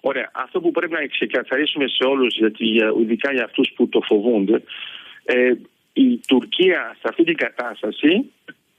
[0.00, 0.30] Ωραία.
[0.32, 2.64] Αυτό που πρέπει να ξεκαθαρίσουμε σε όλους, γιατί,
[3.00, 4.62] ειδικά για αυτούς που το φοβούνται,
[5.24, 5.52] ε,
[5.92, 8.30] η Τουρκία σε αυτή την κατάσταση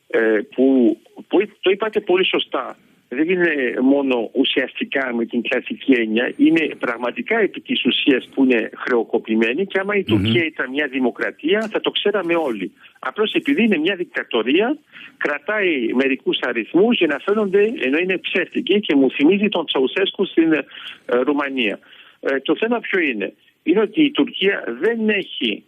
[0.08, 2.78] ε, που, που το είπατε πολύ σωστά
[3.16, 8.70] δεν είναι μόνο ουσιαστικά με την κλασική έννοια, είναι πραγματικά επί της ουσίας που είναι
[8.76, 12.72] χρεοκοπημένη και άμα η Τουρκία ήταν μια δημοκρατία θα το ξέραμε όλοι.
[13.00, 14.78] Απλώς επειδή είναι μια δικτατορία
[15.18, 20.54] κρατάει μερικούς αριθμούς για να φαίνονται ενώ είναι ψεύτικοι και μου θυμίζει τον Τσαουσέσκου στην
[20.54, 20.66] ε,
[21.06, 21.80] Ρουμανία.
[22.20, 25.64] Ε, το θέμα ποιο είναι; Είναι ότι η Τουρκία δεν έχει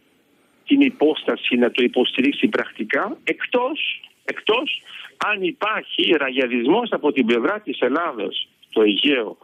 [0.67, 4.01] την υπόσταση να το υποστηρίξει πρακτικά εκτός,
[4.33, 4.81] εκτός
[5.17, 9.37] αν υπάρχει ραγιαδισμός από την πλευρά της Ελλάδος στο Αιγαίο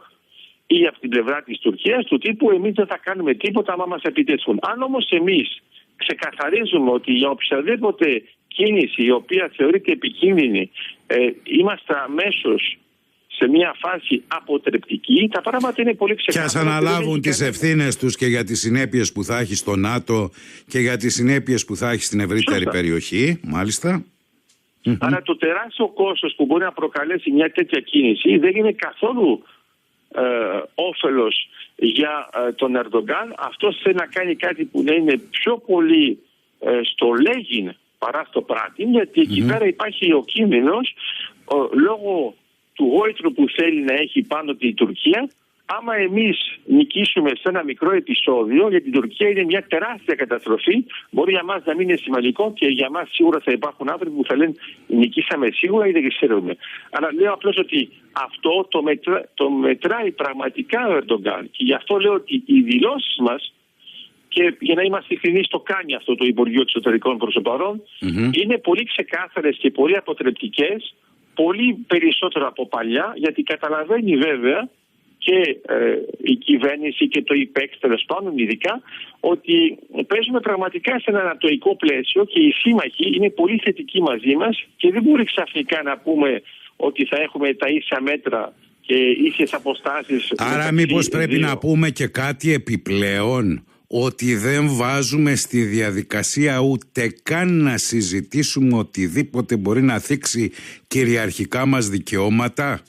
[0.66, 4.02] ή από την πλευρά της Τουρκίας του τύπου εμείς δεν θα κάνουμε τίποτα άμα μας
[4.02, 4.58] επιτεθούν.
[4.62, 5.62] Αν όμως εμείς
[5.96, 10.70] ξεκαθαρίζουμε ότι για οποιαδήποτε κίνηση η οποία θεωρείται επικίνδυνη
[11.06, 12.78] ε, είμαστε αμέσως
[13.36, 16.52] σε μια φάση αποτρεπτική, τα πράγματα είναι πολύ ξεκάθαρα.
[16.52, 20.30] Και ας αναλάβουν τις ευθύνες τους και για τις συνέπειες που θα έχει στο ΝΑΤΟ
[20.68, 24.04] και για τις συνέπειες που θα έχει στην ευρύτερη περιοχή, μάλιστα.
[24.84, 24.96] Mm-hmm.
[25.00, 29.42] Αλλά το τεράστιο κόστος που μπορεί να προκαλέσει μια τέτοια κίνηση δεν είναι καθόλου
[30.14, 30.22] ε,
[30.74, 33.34] όφελος για ε, τον Ερντογκάν.
[33.38, 36.18] Αυτό θέλει να κάνει κάτι που να είναι πιο πολύ
[36.60, 40.94] ε, στο λέγειν παρά στο πράτη, γιατί εκεί πέρα υπάρχει ο κίνδυνος
[41.72, 42.34] λόγω
[42.72, 45.30] του γόητρου που θέλει να έχει πάνω την Τουρκία
[45.66, 50.84] άμα εμείς νικήσουμε σε ένα μικρό επεισόδιο, για την Τουρκία είναι μια τεράστια καταστροφή.
[51.10, 54.24] Μπορεί για μας να μην είναι σημαντικό και για μας σίγουρα θα υπάρχουν άνθρωποι που
[54.24, 54.54] θα λένε
[54.86, 56.56] νικήσαμε σίγουρα ή δεν ξέρουμε.
[56.90, 61.50] Αλλά λέω απλώς ότι αυτό το, μετρά, το μετράει πραγματικά ο Ερντογκάν.
[61.50, 63.52] Και γι' αυτό λέω ότι οι δηλώσεις μας
[64.28, 67.82] και για να είμαστε ειλικρινείς, το κάνει αυτό το Υπουργείο Εξωτερικών προς το παρον
[68.30, 70.94] είναι πολύ ξεκάθαρες και πολύ αποτρεπτικές,
[71.34, 74.68] πολύ περισσότερο από παλιά, γιατί καταλαβαίνει βέβαια
[75.24, 75.98] και ε,
[76.32, 78.82] η κυβέρνηση και το ΙΠΕΚ τέλος πάντων ειδικά
[79.20, 84.64] ότι παίζουμε πραγματικά σε ένα ανατοϊκό πλαίσιο και οι σύμμαχοι είναι πολύ θετικοί μαζί μας
[84.76, 86.42] και δεν μπορεί ξαφνικά να πούμε
[86.76, 88.94] ότι θα έχουμε τα ίσα μέτρα και
[89.28, 90.32] ίσες αποστάσεις.
[90.36, 97.62] Άρα μήπως πρέπει να πούμε και κάτι επιπλέον ότι δεν βάζουμε στη διαδικασία ούτε καν
[97.62, 100.52] να συζητήσουμε οτιδήποτε μπορεί να θίξει
[100.86, 102.82] κυριαρχικά μας δικαιώματα;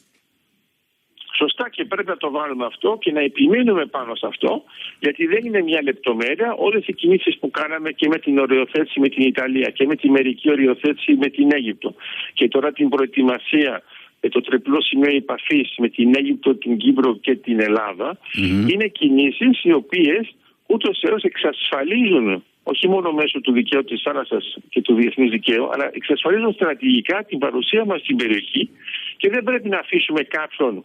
[1.37, 4.63] Σωστά και πρέπει να το βάλουμε αυτό και να επιμείνουμε πάνω σε αυτό,
[4.99, 6.53] γιατί δεν είναι μια λεπτομέρεια.
[6.57, 10.09] Όλες οι κινήσεις που κάναμε και με την οριοθέτηση με την Ιταλία και με τη
[10.09, 11.93] μερική οριοθέτηση με την Αίγυπτο
[12.33, 13.81] και τώρα την προετοιμασία
[14.21, 18.17] με το τριπλό σημείο επαφής με την Αίγυπτο, την Κύπρο και την ελλαδα
[18.71, 24.57] είναι κινήσεις οι οποίες ούτως ή άλλως εξασφαλίζουν όχι μόνο μέσω του δικαίου της θάλασσας
[24.69, 28.69] και του διεθνούς δικαίου, αλλά εξασφαλίζουν στρατηγικά την παρουσία μας στην περιοχή
[29.17, 30.83] και δεν πρέπει να αφήσουμε κάποιον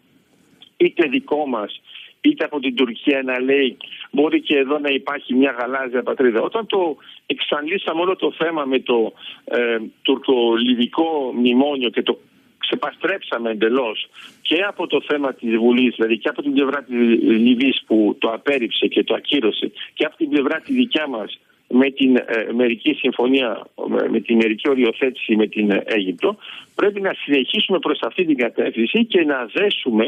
[0.80, 1.80] είτε δικό μας
[2.20, 3.76] είτε από την Τουρκία να λέει
[4.10, 6.40] μπορεί και εδώ να υπάρχει μια γαλάζια πατρίδα.
[6.40, 9.12] Όταν το εξαντλήσαμε όλο το θέμα με το
[9.44, 12.18] ε, τουρκο-λιβικό μνημόνιο και το
[12.58, 14.08] ξεπαστρέψαμε εντελώς
[14.42, 18.28] και από το θέμα της Βουλής, δηλαδή και από την πλευρά της Λιβύης που το
[18.28, 22.24] απέρριψε και το ακύρωσε, και από την πλευρά τη δικιά μας με την ε,
[22.54, 23.66] μερική συμφωνία,
[24.10, 26.36] με την μερική οριοθέτηση με την Αίγυπτο,
[26.74, 30.06] πρέπει να συνεχίσουμε προς αυτή την κατεύθυνση και να δέσουμε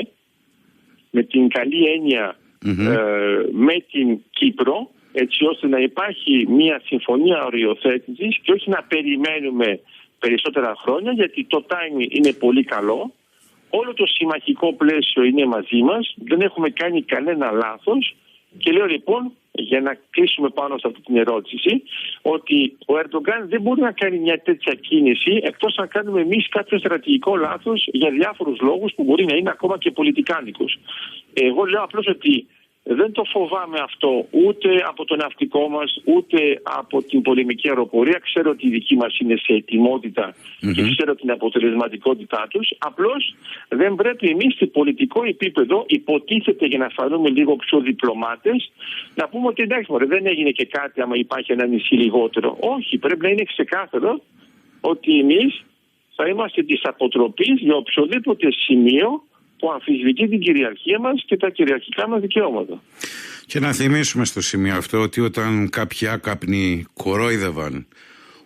[1.14, 2.70] με την καλή ε,
[3.52, 9.80] με την Κύπρο έτσι ώστε να υπάρχει μια συμφωνία οριοθέτησης και όχι να περιμένουμε
[10.18, 13.12] περισσότερα χρόνια γιατί το timing είναι πολύ καλό.
[13.70, 16.14] Όλο το συμμαχικό πλαίσιο είναι μαζί μας.
[16.16, 18.16] Δεν έχουμε κάνει κανένα λάθος.
[18.58, 21.82] Και λέω λοιπόν για να κλείσουμε πάνω σε αυτή την ερώτηση
[22.22, 26.78] ότι ο Ερντογκάν δεν μπορεί να κάνει μια τέτοια κίνηση εκτός να κάνουμε εμείς κάποιο
[26.78, 30.78] στρατηγικό λάθος για διάφορους λόγους που μπορεί να είναι ακόμα και πολιτικάνικους.
[31.32, 32.46] Εγώ λέω απλώς ότι
[32.84, 38.18] δεν το φοβάμαι αυτό ούτε από το ναυτικό μας ούτε από την πολεμική αεροπορία.
[38.22, 40.34] Ξέρω ότι η δική μας είναι σε ετοιμοτητα
[40.74, 42.74] και ξέρω την αποτελεσματικότητά τους.
[42.78, 43.34] Απλώς
[43.68, 48.72] δεν πρέπει εμείς σε πολιτικό επίπεδο υποτίθεται για να φανούμε λίγο πιο διπλωμάτες
[49.14, 52.56] να πούμε ότι εντάξει μωρέ, δεν έγινε και κάτι άμα υπάρχει ένα νησί λιγότερο.
[52.60, 54.20] Όχι, πρέπει να είναι ξεκάθαρο
[54.80, 55.64] ότι εμείς
[56.14, 59.22] θα είμαστε της αποτροπής για οποιοδήποτε σημείο
[59.62, 62.82] που αμφισβητεί την κυριαρχία μας και τα κυριαρχικά μας δικαιώματα.
[63.46, 67.86] Και να θυμίσουμε στο σημείο αυτό ότι όταν κάποιοι άκαπνοι κορόιδευαν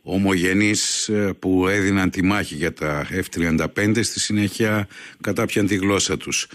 [0.02, 4.88] ομογενείς ε, που έδιναν τη μάχη για τα F-35 στη συνέχεια
[5.20, 6.48] κατάπιαν τη γλώσσα τους.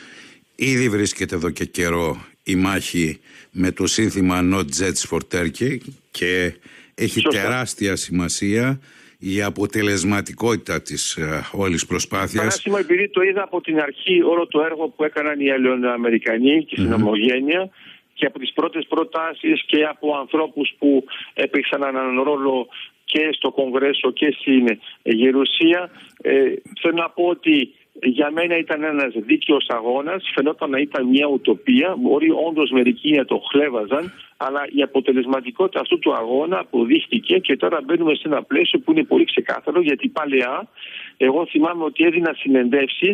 [0.55, 3.19] Ήδη βρίσκεται εδώ και καιρό η μάχη
[3.51, 5.77] με το σύνθημα Not Jets for Turkey
[6.11, 6.53] και
[6.95, 8.79] έχει τεράστια σημασία
[9.23, 12.43] η αποτελεσματικότητα της ε, όλης προσπάθειας.
[12.43, 16.75] Παράσημα επειδή το είδα από την αρχή όλο το έργο που έκαναν οι Ελληνοαμερικανοί και
[16.75, 17.69] στην ομογένεια
[18.13, 22.67] και από τις πρώτες προτάσεις και από ανθρώπους που έπαιξαν έναν ρόλο
[23.05, 25.89] και στο Κογκρέσο και στην Γερουσία.
[26.21, 30.31] Ε, θέλω να πω ότι για μένα ήταν ένας δίκαιος αγώνας.
[30.35, 31.95] Φαινόταν να ήταν μια ουτοπία.
[31.97, 37.81] Μπορεί όντως μερικοί να το χλέβαζαν, αλλά η αποτελεσματικότητα αυτού του αγώνα αποδείχτηκε και τώρα
[37.85, 40.67] μπαίνουμε σε ένα πλαίσιο που είναι πολύ ξεκάθαρο γιατί παλαιά
[41.17, 43.11] εγώ θυμάμαι ότι έδινα συνεντεύσει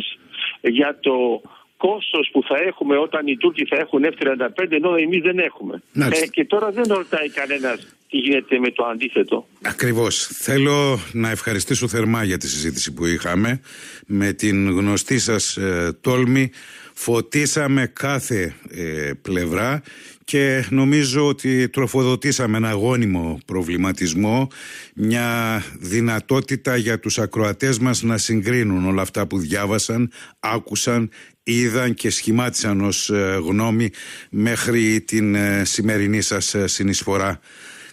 [0.62, 1.42] για το
[1.78, 5.82] κόστος που θα έχουμε όταν οι Τούρκοι θα έχουν F-35 ενώ εμείς δεν έχουμε.
[5.94, 10.28] Ε, και τώρα δεν ρωτάει κανένας τι γίνεται με το αντίθετο; Ακριβώς.
[10.34, 13.62] Θέλω να ευχαριστήσω θερμά για τη συζήτηση που είχαμε.
[14.08, 16.52] Με την γνωστή σας ε, τόλμη
[16.94, 19.82] φωτίσαμε κάθε ε, πλευρά
[20.24, 24.48] και νομίζω ότι τροφοδοτήσαμε ένα γόνιμο προβληματισμό,
[24.96, 31.10] μια δυνατότητα για τους ακροατές μας να συγκρίνουν όλα αυτά που διάβασαν, άκουσαν,
[31.44, 33.90] είδαν και σχημάτισαν ως ε, γνώμη
[34.30, 37.40] μέχρι την ε, σημερινή σας ε, συνεισφορά.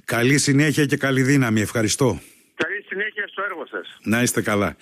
[0.05, 1.61] Καλή συνέχεια και καλή δύναμη.
[1.61, 2.21] Ευχαριστώ.
[2.55, 3.99] Καλή συνέχεια στο έργο σας.
[4.03, 4.73] Να είστε καλά.